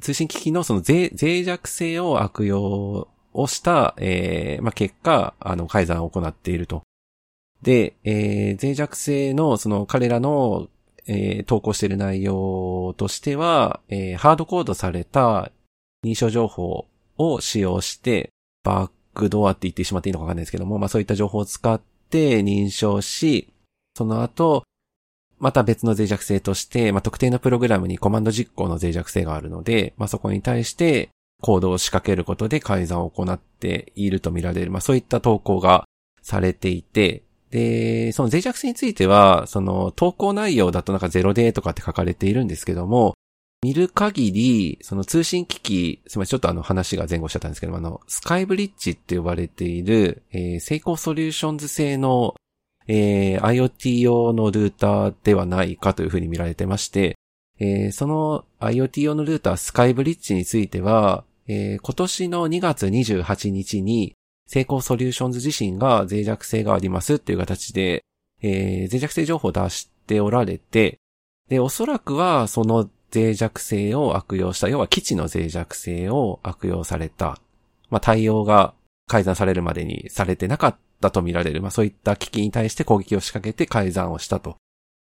[0.00, 6.84] 通信機器のその脆脆弱性を悪用をした、えー、まあ、結果、あの、改ざんを行っていると。
[7.62, 10.68] で、えー、脆弱性の、その彼らの、
[11.08, 15.50] えー、投稿している内容としては、えー、ハードコードされた
[16.04, 16.86] 認証情報
[17.18, 18.30] を使用して、
[18.62, 21.80] バックドアって言ってしまっていいのかわかんないですけども、まあそういった情報を使っ
[22.10, 23.52] て認証し、
[23.96, 24.64] その後、
[25.40, 31.08] また別の脆弱性として、まあ、特定のプログラムにコマンド実行の脆弱性があるので、まあ、そこに対して
[31.40, 35.84] コードを仕掛けることで改ざんを行っているとみられる、まあ、そういった投稿が
[36.22, 43.14] されていて、で、その脆弱性については、その投稿内容だとなんか0デーとかって書かれているんですけども、
[43.62, 52.34] 見る限り、その通信機器、すみません、ちょっとあの話が前後しちゃったんですけど、あの、 SkyBridge って呼ばれている、えー、セイコーソリューションズ製の、
[52.86, 57.16] えー、IoT 用のルーターではないかというふうに見られてまして、
[57.58, 64.14] えー、その IoT 用のルーター SkyBridge については、えー、今年の2月28日に、
[64.46, 68.02] 成功ソリューションズ自身が脆弱性がありますっていう形で、
[68.42, 70.98] えー、脆弱性情報を出しておられて、
[71.48, 77.38] で、おそらくはその脆弱性を悪用した、要は基地の脆弱性を悪用された、
[77.90, 78.74] まあ、対応が
[79.08, 84.56] 改ざんされるまでにされてなかったとみられる、まあ、そういった機器に対して攻撃を仕掛けて改ざんをしたと。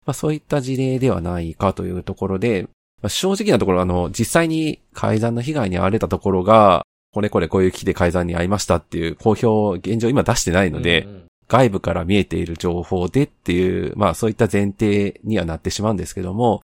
[0.05, 2.69] まあ、そういった事例ではないかというところで、
[3.03, 11.23] まあ、正直なところ、あの、実際に改ざんの被害に遭われたところが、これこれこういう機器で改ざんに遭いましたっていう公表、現状今出してないので、うんうん。
[11.49, 16.63] 外部から見えている情報でっていう、まあそういった前提にはなってしまうんですけども、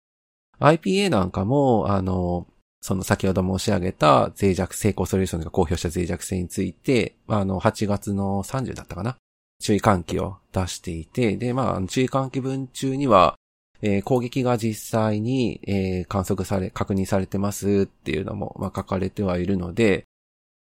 [0.61, 2.47] IPA なんかも、あの、
[2.81, 9.17] その先ほど申し上げた脆弱成功ソリューションが公表した脆弱性について、あの、8月の30だったかな？
[9.61, 13.35] 注意喚起を出していて、で、まあ、注意喚起文中には、
[13.83, 20.05] えー攻撃が実際に、えー観測され、確認されてますっていうのも、まあ、書かれてはいるので、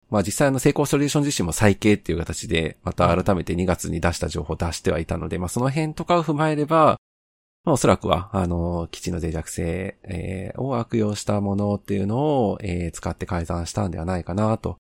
[0.09, 6.97] まあ実際の成功ソリューション自身も再計っていう形で、また改めて2月に出した情報を出してはいたので、まあその辺とかを踏まえれば、
[7.63, 12.17] まあおそらくは、あの、基地の脆弱性、えーを悪用したものっていうの
[12.49, 14.77] を、えー使って改ざんしたんではないかなと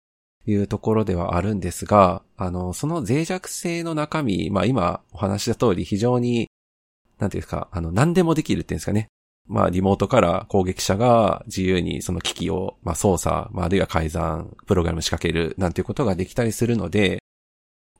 [0.46, 6.48] いうところではあるんですが、あの、その脆弱性の中身、まあ今お話した通り非常に、
[7.18, 9.08] なんていうか、あの、何でもできるっていうんですかね。
[9.50, 17.18] まあ、リモートから攻撃者が自由にその機器を、まあ、操作、まあ、あるいは改ざん、プログラム仕掛ける、なんていうことができたりするので、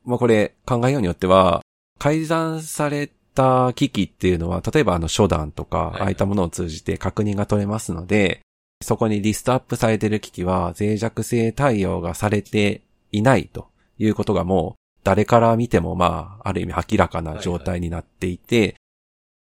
[0.04, 1.60] まあ、これ考えようによっては、
[1.98, 3.10] 改ざんされ
[3.40, 8.40] た機器っていうのは、例えばあの、初段とか、ああいったものを通じて確認が取れますので、
[8.82, 12.82] そこにリストアップされている機器は、脆弱性対応がされて
[13.12, 13.68] いないと
[13.98, 18.76] いうことがもう、誰から見てもまあ、ある意味明らかな状態になっていて、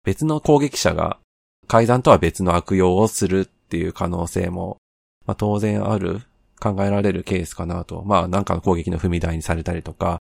[0.04, 1.18] 別の攻撃者が
[1.66, 4.78] 改ざんとは別の悪用をするっていう可能性も、
[5.26, 6.22] まあ、当然ある、
[6.60, 8.02] 考えられるケースかなと。
[8.04, 10.18] まあなんかの攻撃の踏み台にされたりとか、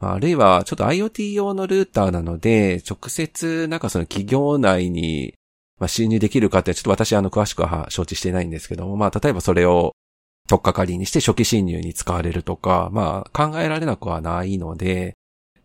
[0.00, 5.34] あ、るいはちょっと IoT 用のルーターなので、直接なんかその企業内に、
[5.78, 9.92] まあ、侵入できるかってちょっと私あの詳しくは承知してないんですけども、まあ例えばそれを
[10.48, 15.14] 取っかかりにして初期侵入に使われるとか、まあ考えられなくはないので、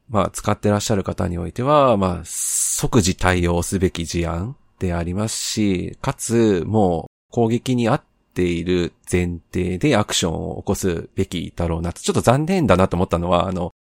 [0.10, 8.04] まあ使ってらっしゃる方においては、まあ即時対応すべき事案でありますし、かつもう攻撃にあっ
[8.34, 12.02] ている前提でアクションを起こすべきだろうなと。
[12.02, 13.72] ちょっと残念だなと思ったのは、あの、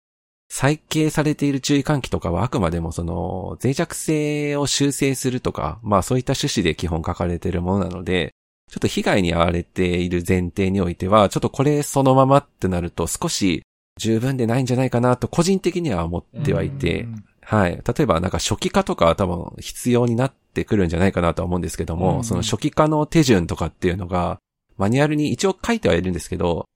[0.53, 8.35] 再掲されている注意喚起とかはあくまでもその脆弱性を修正するとか、まあそういった趣旨で基本書かれているものなので、
[8.69, 13.63] ちょっと被害に遭われている前提においては、ちょっとこれそのままってなると少し
[13.99, 17.73] 十分でないんじゃないかなと個人的には思ってはいて、うんはい。
[17.73, 24.39] 例えばなんか初期化とかは多分必要になってくるんじゃないかなとは思うんですけども、うんその初期化の手順とかっていうのが、
[24.77, 26.67] マニュアルに一応書いてはいるんですけど、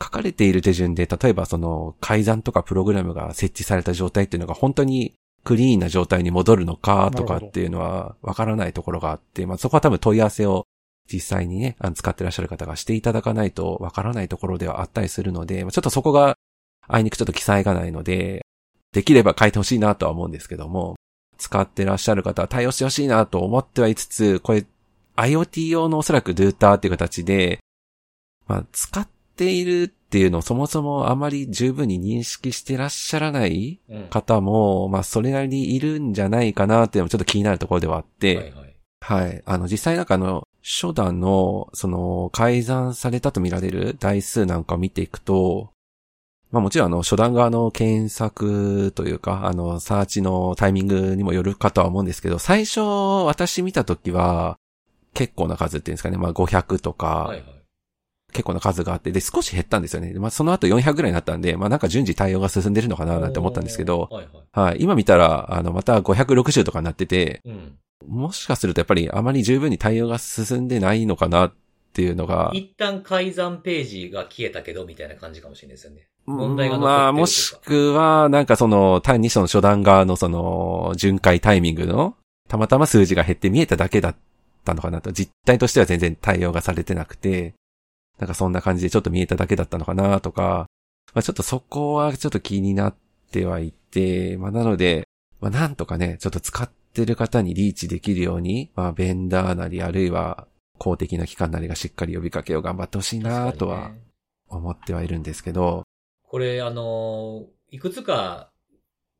[0.00, 5.14] 書かれている手順で、例えばその改ざんとかプログラムが設置された状態っていうのが本当に
[5.44, 10.66] クリーンな状態に戻るのかとかっていうのはわからないところがあって、まあそこは多分問い合わせを
[11.12, 16.36] 実際にね、使ってらっしゃる方がしていただかないとわからないところではあったりするので、ちょっとそこが
[16.88, 18.44] あいにくちょっと記載がないので、
[18.92, 20.96] できれば書いてほしいなとは思うんですけども、
[21.38, 24.64] 使ってらっしゃる方は対応してほしいなと思ってはいつつ、これ
[25.16, 27.58] IoT 用のおそらくルーターっていう形で、
[28.46, 29.08] まあ、使っ
[29.42, 38.76] ているっていうのをそもそもあまり十分に認識してらっしゃらないうん方も、まあ、それなりにいるんじゃないかなっていうのもちょっと気になるところではあって、はいはい。
[39.00, 39.42] はい。
[39.44, 45.72] あの、実際なんかあの、初段の、その、改ざんされたとみられる台数なんかを見ていくと、
[46.52, 52.80] まあもちろんあの、初段側の検索というか、あの、サーチのタイミングにもよるかとは思うんですけど、最初
[53.26, 54.56] 私見たときは、
[55.14, 57.51] 結構な数っていうんですかね、まあ500とか、はいはい。
[58.32, 60.12] 結構な数があって、で、少し減ったんですよね。
[60.14, 64.70] まあその後400ぐらいになったんで、まあなんか順次対応が進んでるのかななんて思ったんですけど、はいはい。
[64.70, 64.76] はい。
[64.80, 67.78] 今見たら、あの、また560とかになってて、うん。
[68.08, 71.52] もしかするとやっぱりあまり十分に対応が進んでないのかなっ
[71.92, 76.06] ていうのが、一旦改ざんページが消えたけど、みたいな感じかもしれないですよね。
[76.26, 82.16] 問題が残ってまあ、もしくは、なんかその、単にその初段側のその、巡回タイミングの、
[82.48, 84.16] たまたま数字が減って見えただけだっ
[84.64, 87.54] たのかなと、実態としては全然対応がされてなくて、
[88.22, 90.66] なんかそんな感じでちょっと見えただけだったのかなとか、
[91.12, 92.94] まあちょっとそこはちょっと気になっ
[93.32, 95.08] てはいて、まあなので、
[95.40, 100.46] まあなんとかね、ちょっと使ってる方にリーチできるように、まあベンダーなりあるいは
[100.78, 103.90] 公的な機関なりがしっかり呼びかけを頑張ってほしいなとは
[104.48, 105.82] 思ってはいるんですけど、
[106.22, 108.50] これ、あの、いくつか、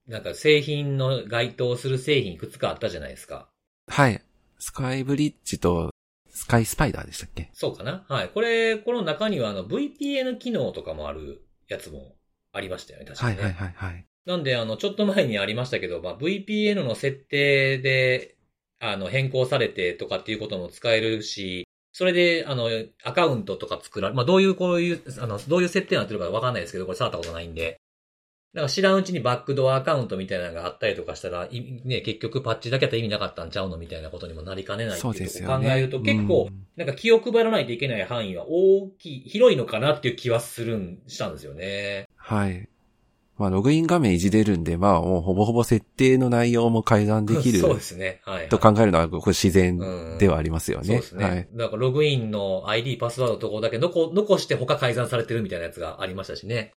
[0.07, 3.49] なんか製品の該当する製品いくつかあったじゃないですか。
[3.89, 4.23] はい。
[4.61, 5.92] スカイブリッジと
[6.33, 7.51] スカイスパイダーでしたっけ？
[7.53, 8.05] そうかな？
[8.09, 8.29] はい。
[8.31, 12.17] これ、この中にはあの VPN 機能とかもあるやつも
[12.53, 13.43] ありましたよね、確かにね。
[13.43, 14.07] はいはいはいはい。
[14.25, 18.37] なんで、あの、ちょっと前にありましたけど、まあ、VPN の設定で、
[18.79, 22.71] あの、変更されてとかっていうことも使えるし、それで、あの、
[23.05, 27.81] アカウントとか作られ、まあ、どういう、こういう、あの、どういう設定になってるかわかんないですけど、これ触ったことないんで。
[28.55, 42.09] なんか知らんうちにバックドアアカウントみたいなのがあったりとかしたら、いね、結局パッチだけだったら意味なかったんちゃうのみたいなことにもなりかねないっていう考えると、結構、うんなんか気を配らないといけない範囲は大きい、広いのかなっていう気はするん、したんですよね。
[42.17, 42.67] はい。
[43.37, 48.21] まあ、ログイン画面いじれるんで、まあ、もうほぼほぼ設定の内容も改ざんできるそうですね。
[48.25, 48.49] はい、はい。
[48.49, 50.87] と考えるのは、これ自然うんではありますよね。
[50.87, 51.25] そうですね。
[51.25, 51.49] はい。
[51.53, 56.73] だからログインの ID、パスワードのところだけ残残して他改ざんされてるみたいなやつがありましたしね。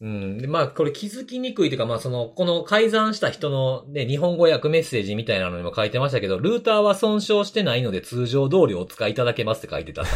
[0.00, 0.38] うん。
[0.38, 10.02] で、まあ、これ気づきにくいというか、まあ、その、この改ざんした人のね、日本語訳メッセージみたいなのにも書いてましたけど、ルーターは損傷してないので通常通りお使いいただけますって書いてた。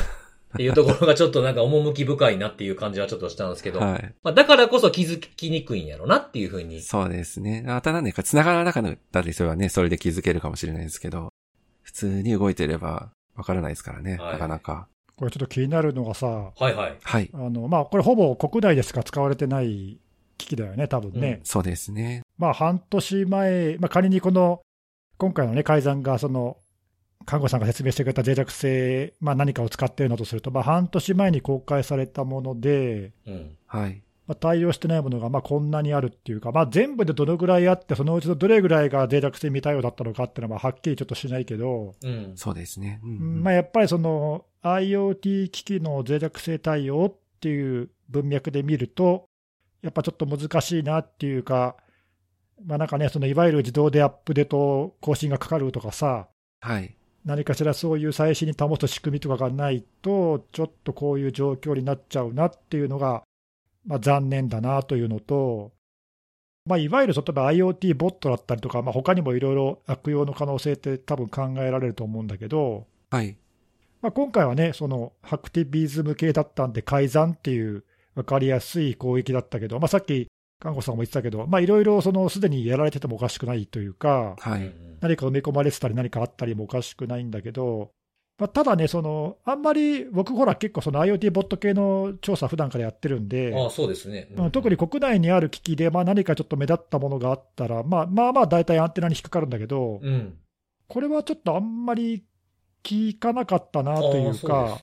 [0.51, 4.15] っていうところがちょっとなんか趣深いなっていう感じはちょっとしたんですけど、はい。
[4.25, 6.83] まあ、だからこそ気づきにくいんやろなっていうふうに。
[6.83, 7.63] そうですね。
[7.65, 11.33] またなんでか繋がらなかったりすればね、それで気づけるかもしれないですけど、
[11.83, 14.89] 普通に動いてればわからないですからね、はいなかなか。
[15.21, 16.97] これちょっと気になるのがさ、はいはい。
[17.03, 17.31] はい。
[17.35, 19.99] あのまあ、これ、ほぼ国内でしか使われてない
[20.39, 21.41] 機器だよね、多分ね。
[21.45, 22.23] そうですね。
[22.39, 24.63] まあ、半年前、まあ、仮にこの、
[25.19, 26.57] 今回のね、改ざんが、その、
[27.27, 33.59] 看護師さんが説明してくれた脆弱性、まあ、何かを使っているのとすると、まあ、半年前に公開されたもので、うん。
[33.67, 34.03] はい。
[34.27, 42.33] まあ、対応してないものがまあこんなにあるっていうか、まあ、全部でどのぐらいあって、そのうちのどれぐらいが脆弱性未対応だったのかっていうのは、はっきりちょっとしないけど、うん。
[42.37, 43.01] そうですね。
[43.03, 49.29] うんうんまあ、やっぱりその IoT 機器の脆弱性対応っていう文脈で見ると、
[49.83, 51.77] やっぱちょっと難しいなっていうか、
[52.65, 56.29] まあ、なんかね、そのいわゆる自動でアップデート更新がかかるとかさ、
[56.61, 56.95] はい。
[57.25, 63.23] 何かしらそういう最新に保つ仕組みとかがないと、ちょっとこういう状況になっちゃうなっていうのが、
[63.87, 65.73] まあ、残念だなというのと、
[66.67, 73.37] まあ、いわゆる例えば IoT ボットだったりとか、まあ、他にもいろいろ悪用の可能性って多分考えられると思うんだけど、はい。
[74.03, 77.85] まあ、今回はね、そのハクティビズム系だったんで、改ざんっていう
[78.15, 80.29] 分かりやすい攻撃だったけど、まあ、さっき、
[80.61, 84.67] 看護さんも言ってたけど、まあいろいろそのすでにやられててもおかしくないというか、はい。
[84.67, 87.91] うん何か埋め込まれてたり、何かあったりもおかしくないんだけど、
[88.39, 94.29] まあ、ただね、そのあんまり僕、ほら、結構その IoT ボット系の調査、普段からやってるんで、ああ、そうですね。
[94.37, 100.37] うん特に国内にある機器で、まあ、何かちょっと目立ったものがあったら、まあまあまあ、大体アンテナに引っかかるんだけど、うん。
[100.89, 102.23] これはちょっとあんまり
[102.83, 104.81] 効かなかったなというか。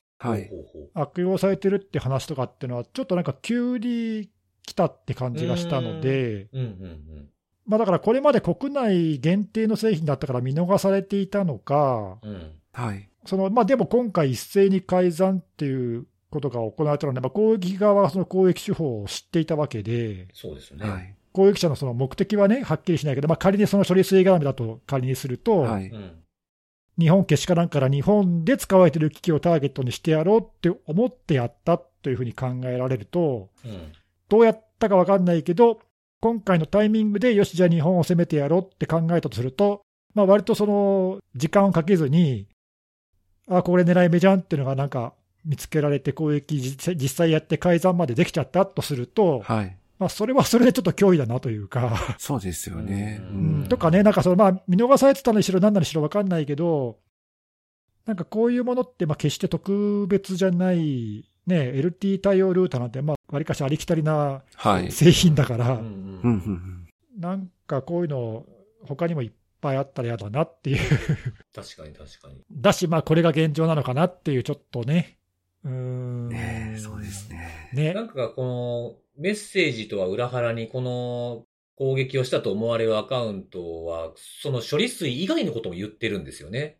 [0.94, 4.28] 悪用されてるって話とかっていうのは、ちょっとなんか急に
[4.64, 7.28] 来たって感じがしたので、うんうん
[7.66, 12.30] まあ、だからこれまで国内限定の製品だったから見逃されていたのか、うん。
[12.30, 12.52] うん。
[12.72, 13.08] はい。
[13.26, 20.88] そのまあ、でも今回、一斉に改ざんっていうことが行われたので、まあ、攻撃側はその攻撃手法を知っていたわけで、そうですね。
[20.88, 21.14] はい。
[21.32, 25.92] 攻撃者のその目的はね、はっきりしないけど、まあ、仮にその処理水絡みだと仮にすると、はい。
[26.98, 27.02] うん。
[27.02, 33.92] 日本けしからんから日本で使われている機器をターゲットにしてやろうって思ってやったというふうに考えられると、うん。
[34.28, 35.80] どうやったか分かんないけど、
[36.20, 39.82] 今回のタイミングで、よし、じゃあ日本を攻めてやろうって考えたとすると、
[40.14, 42.48] まあ割とその時間をかけずに、
[43.48, 49.76] あ、これ狙い目じゃんっていうのがなんか見つけられて、攻撃実際実際やって改ざんまでできちゃったとすると、はい。
[49.98, 53.20] まあそれはそれでちょっと脅威だなというか、そうですよね。
[53.20, 56.98] ううんんとかね、なんかそのまあ見逃されてたにしろ、なんなにしろ分かんないけど、
[58.06, 64.92] なんかこういうものってまあ決して特別じゃない、ね、LT 対応ルーターなんて、まあ、わりかしありきたりなはい。
[64.92, 66.88] 製品だから、うんうん、うん、うん。
[67.18, 68.46] なんかこういうの、
[68.86, 70.78] 他にもいっぱいあったら嫌だなっていう、
[71.54, 72.42] 確かに確かに。
[72.50, 75.18] だし、まあこれが現状なのかなっていう、ちょっとね、
[75.64, 76.28] うーん。
[76.28, 77.70] ねえそうですね。
[77.74, 81.44] ねなんかこのメッセージとは裏腹にこの
[81.76, 86.78] 攻撃をしたと思われるアカウントは、その処理水以外のことも言ってるんですよね。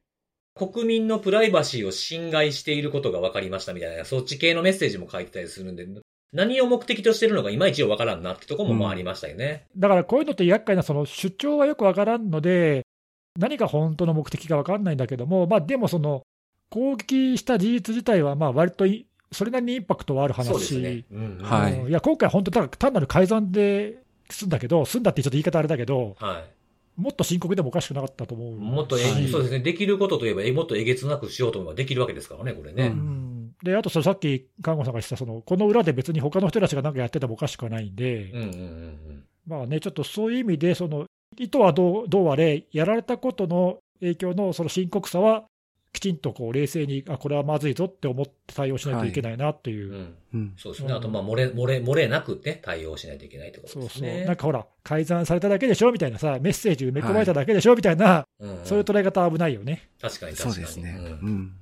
[0.55, 5.87] 国民のプライバシーを侵害していることが分かりましたみたいな、そっち系のメッセージも書いてたりするんで、
[6.33, 9.67] 何を目的としてるのかいまいちよくわからんなってとこもまありましたよね。
[9.77, 12.83] だからこういうのって厄介な、その主張はよくわからんので、
[13.39, 16.23] 何が本当の目的かわかんないんだけども、まあ、でもその、
[16.71, 21.05] 攻撃した事実自体は、まあ割といそれなりにインパクトはある話そうですね。
[21.13, 26.45] うんうんはいや今回、本当ただ単なる改ざんで済んだけど、済んだってちょっと言い方あれだけど、はい。
[27.01, 28.57] もっと深刻でもおかしくなかったと思う。
[28.57, 29.61] もっとえ、はいそうですね。
[29.61, 32.89] できることといえば、えもっとえげつなくしようと思えばできるわけですからね、これね。
[32.89, 41.07] ううんであとそのさっき、看護さんが言ってたその、この裏で別に他の人たちが何かやっててもおかしくはないんで、うんうんうんまあね、ちょっとそういう意味で、その
[41.37, 45.45] 意図はどうどうあれ、やられたことの影響のその深刻さは、
[45.99, 49.89] きちんとこう冷静に、あこれはまずいぞって思って対応しないといけないなっていう。
[49.89, 49.95] うん。
[49.95, 50.15] うん。
[50.35, 50.55] うん。
[50.57, 50.91] そうですね。
[50.91, 54.25] うんあと、まあ、漏れ、漏れ、漏れなくね、対応しないといけないってことそうそうですね。
[54.25, 59.89] なんかほら、改ざんされただけでしょみたいなさ、メッセージ埋め込まれただけでしょ、みたいな、うんそういう捉え方は危ないよね。
[60.01, 60.55] 確かに確かに。
[60.55, 60.97] そうですね。
[60.99, 61.53] うんうん。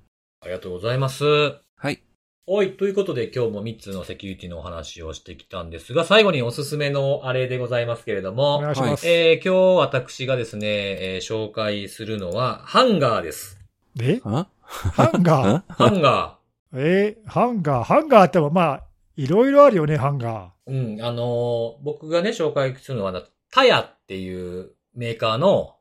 [0.43, 1.25] ありがとうございます。
[1.25, 2.03] はい。
[2.49, 2.77] はい。
[2.77, 9.09] ということで、今日も3つのセキュリティのお話をしてきたんですが、最後におすすめのあれでございますけれどおも、願いします。
[9.09, 13.56] えー、今日私がですね、えー紹介するのは、ハンガーです。
[14.01, 14.21] え？
[14.25, 14.47] あ？
[14.63, 15.63] ハンガー？
[15.73, 16.39] ハンガ
[16.75, 17.17] え？
[17.27, 18.85] ーハンガー、ハンガーってもまあ、
[19.17, 20.71] いろいろあるよね、ハンガー。
[20.71, 25.77] うん、あのー僕がね、紹介するのはな、タヤっていうメーカーの、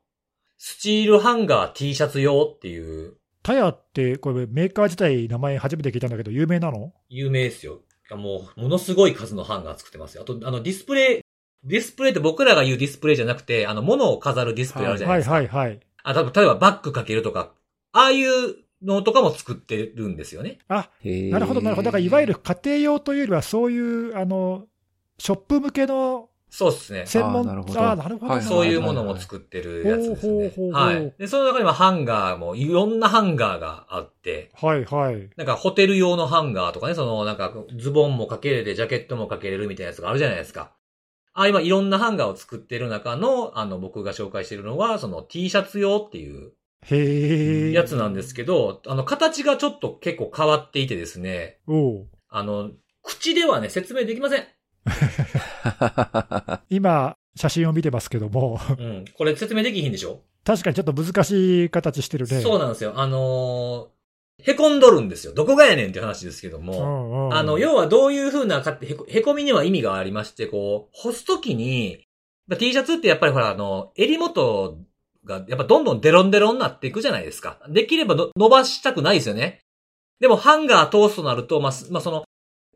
[0.58, 3.12] スチールハンガー T シャツ用っていう、ー。
[3.42, 6.92] タヤって、これメーカー自体名前初めて聞いたんだけど、有名なの？
[7.08, 7.80] 有名ですよ。
[8.12, 10.22] もう、ものすごい数のハンガー作ってますよ。
[10.22, 11.20] あと、あの、ディスプレイ、
[11.64, 15.34] ディスプレイって僕らが言うディスプレイじゃなくて、あの、物を飾るディスプレイあるじゃないはいですか。
[15.34, 15.80] はいはい。
[16.04, 17.52] あ、多分例えばバッグかけるとか、
[17.96, 20.58] ああいうのとかも作ってるんですよね。
[20.68, 21.86] あ、なるほどなるほど。
[21.86, 24.66] だからいわゆる家庭用というよりは、そういう、あの、
[25.18, 27.06] ショップ向けのそうですね。
[27.06, 30.16] 専門、あーなるほどあーなるほどはいそういうものも作ってるやつで
[30.52, 31.14] すねはい。
[31.18, 35.30] で、その中にはハンガーも、いろんなハンガーがあって、はいはい。
[35.36, 40.72] なんかホテル用のハンガーとかね、そのなんかズボンもかけれてジャケットもかけれるみたいなやつがあるじゃないですか。
[41.32, 46.52] ああ、今いろんなハンガーを作ってる中の、あの僕が紹介してるのは、その T シャツ用っていう
[46.84, 47.72] へえ。
[47.72, 52.70] やつなんですけど、あの形がちょっと結構変わっていてですね、おうあの、
[53.02, 54.44] 口ではね、説明できません。
[56.70, 59.04] 今、写真を見てますけども、うん。
[59.16, 60.20] これ説明できひんでしょ？
[60.44, 62.40] 確かにちょっと難しい形してるね。
[62.40, 62.92] そうなんですよ。
[62.96, 63.96] あのー
[64.42, 65.32] へこんどるんですよ。
[65.32, 66.74] どこがやねんって話ですけどうも。
[66.74, 72.04] んうんあの、要はどういう風なかってへこ、へこみには意味がありまして、こう、干すときに、
[72.46, 74.78] まあ T シャツってやっぱりほら、あの、襟元
[75.26, 77.58] がやっぱどんどんデロンデロンになっていくじゃないですか。
[77.68, 79.60] できればの伸ばしたくないですよね。
[80.20, 82.24] でもハンガー通すとなると、まあ、すまあ、その、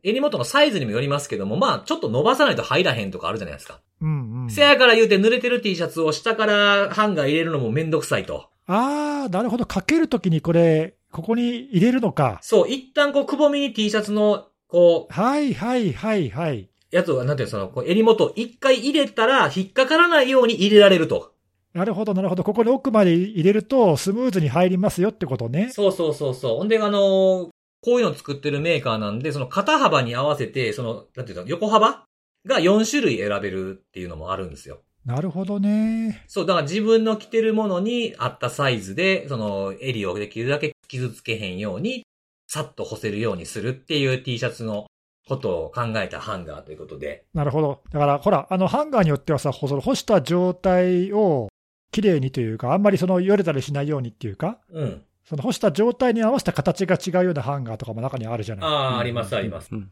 [0.03, 3.79] 襟元のサイズにもよりますけども、まあ、ちょっと伸ばさないと入らへんとかあるじゃないですか。
[4.01, 4.49] うんうん。
[4.49, 8.49] せやから言うて濡れてる T シャツを下からハンガー入れるのもめんどくさいと。
[8.67, 9.65] ああ、なるほど。
[9.65, 12.39] かけるときにこれ、ここに入れるのか。
[12.41, 16.69] そう、一旦こう、くぼみに T シャツの、こう、はいはいはいはい。
[16.91, 21.33] やつを、なんていうのその、こう襟元を一回入れたら、引っかからないように入れられると。
[21.73, 22.43] なるほどなるほど。
[22.43, 25.69] ここに奥まで入れるとスムーズに入りますよってことね。
[25.71, 26.57] そうそうそうそう。
[26.57, 27.49] ほんで、あのー
[27.83, 32.03] こういうのを作ってるメーカーなんで、その肩幅に合わせて、その、なんていうの、横幅
[32.45, 34.81] が4種類選べるっていうのもあるんですよ。
[35.03, 36.23] なるほどね。
[36.27, 42.05] そう、だから自分の着てるものに合ったサイズで、その、襟をできるだけ傷つけへんように、
[42.47, 44.85] さっと干せるようにするっていう T シャツの
[45.27, 47.25] ことを考えたハンガーということで。
[47.33, 47.81] なるほど。
[47.91, 51.47] だから、ほら、あの、ハンガーによってはさ、その干した状態を
[51.91, 55.01] きれいにというか、あんまりその、よれたりしないようにっていうか、うん。
[55.23, 58.65] その干した状態に合わせた形が違うようなハンガーとかも中にあるじゃない。
[58.65, 59.69] ああ、ありますあります。
[59.71, 59.91] うん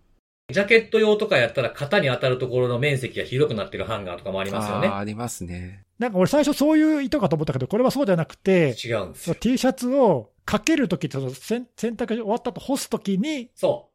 [0.52, 4.98] ジャケット用とかやったら肩に当たるところの面積が広くなってるハンガーとかもありますよねあー。
[4.98, 5.86] ありますね。
[6.00, 9.28] なんか俺最初そういう意図かと思ったけど、これはそうじゃなくて、違うんですよ。
[9.28, 13.90] その T シャツをかけるときって、その洗洗濯終わった後干すときに、そ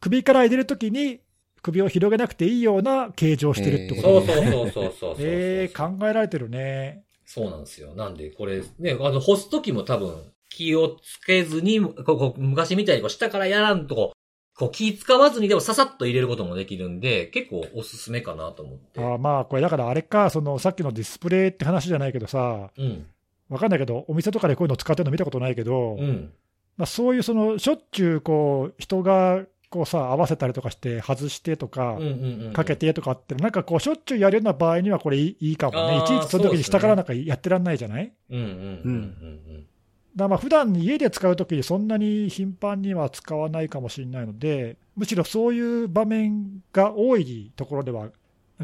[0.00, 1.20] 首から入れるときに、
[1.62, 4.02] 首を広げなくていいような形状をしてるってう。
[4.02, 4.50] ことそうね。
[4.50, 5.14] そうそうそうそうそう。
[5.20, 7.03] えー、考えられてるね。
[7.26, 7.94] そうなんですよ。
[7.94, 10.14] なんで、これ、ね、あの、干すときも多分、
[10.50, 19.00] 気をつけずに、こうこう昔みたいにこう下からやらんとこう、こう気使わずにでもささっと入れることもできるんで、結構おすすめかなと思って。
[19.00, 23.06] あーまあ、これだからあれか、そのさっきのディスプレイって話じゃないけどさ、うん。
[23.48, 26.32] わかんないけど、お店とかでこういうの使ってるの見たことないけど、うん。
[26.76, 29.44] まあ、そういうそのしょっちゅうこう人が
[29.74, 31.98] こうさ合わせたりとかして、外してとか。
[32.52, 32.76] かけ。
[32.76, 38.12] てとかって、なんかこう、しょっちゅうやるような場合には、これいいいいかもね、いちいちその時に下からなんかやってらんないじゃない？
[38.30, 38.56] うんうんうんう
[39.58, 39.66] ん
[40.14, 48.10] だまあ普段家で使うときにそんなに頻繁には使わないかもしれないので、むしろそういう場面が多いところでは、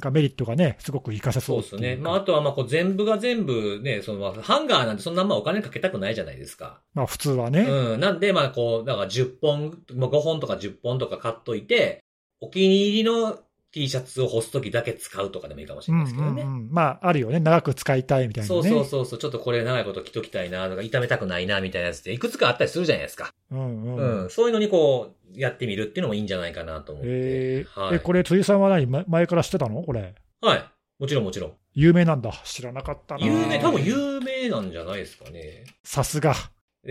[0.01, 2.03] なんかメリットがね、すごく活かせそそううっていうかですね。
[2.03, 6.81] まあ、あとは、まあ、こう、全部が全部ね、その、まあハンガーなんてそんなまあお金かけたくないじゃないですか。
[6.95, 8.01] まあ普通はね、うん。
[8.01, 12.03] なんで、まあ、こう、だから10本、まあ、5本とか10本とか買っといて、
[12.41, 13.39] お気に入りの
[13.73, 16.43] T シャツを干すときだけ使うとかでもいいかもしれないですけどね。
[16.43, 17.39] うんうんうんまあ、あるよね。
[17.39, 18.63] 長く使いたいみたいなね。
[18.63, 23.33] そうそうそうそう、ちょっとこれ長いこと着ときたいなとか、痛めたくないなみたいなやつっていくつかあったりするじゃないですか。
[23.53, 24.27] うんううん。
[24.27, 24.31] ん。
[24.31, 27.09] そういうのにこう、やってみるっていうのもいいんじゃないかなと思って。
[27.11, 27.97] えーはい。
[27.97, 28.87] え、これ、辻さんは何？
[28.87, 29.83] ま前から知ってたの？
[29.83, 30.15] これ。
[30.41, 30.65] はい。
[30.99, 31.53] もちろんもちろん。
[31.75, 32.33] 有名なんだ。
[32.45, 33.25] 知らなかったな。
[33.25, 35.65] 有名、多分有名なんじゃないですかね。
[35.85, 36.35] さすが。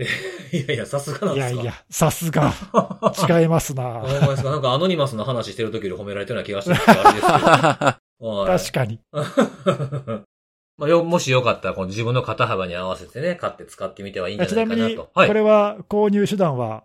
[0.52, 1.54] いやいや、さすがなんですか？
[1.54, 2.52] いやいや、さすが。
[3.40, 4.00] 違いますな。
[4.00, 4.50] ほんまですか？
[4.50, 7.36] なんかアノニマスの話してる時より褒められてるような気がしてるすけどあれですけど。
[8.30, 9.00] はい確かに。
[10.76, 15.04] まあ、よ、もしよかったら、この自分の肩幅に合わせてね、買って使ってみてはいいんじゃないかなと。
[15.04, 15.34] こはい。
[15.34, 16.84] れは購入手段は、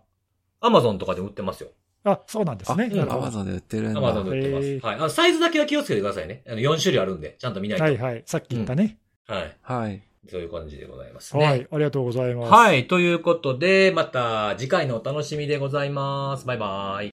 [0.66, 1.70] アマゾンとかで売ってますよ。
[2.04, 2.90] あ、そうなんですね。
[3.08, 3.98] アマゾンで売ってるんだ。
[3.98, 4.86] アマゾンで売ってます。
[4.86, 4.94] はい。
[4.96, 6.42] あの、サイズだけは気をつけてくださいね。
[6.46, 7.84] あの、4種類あるんで、ちゃんと見ないと。
[7.84, 8.22] はいはい。
[8.26, 8.98] さっき言ったね。
[9.26, 9.56] はい。
[9.62, 10.02] はい。
[10.28, 11.44] そういう感じでございますね。
[11.44, 11.66] はい。
[11.70, 12.52] ありがとうございます。
[12.52, 12.86] はい。
[12.86, 16.46] ということで、また次回のお楽しみでございます。
[16.46, 17.10] バイバイ。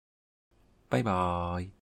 [0.89, 1.82] バイバーイ。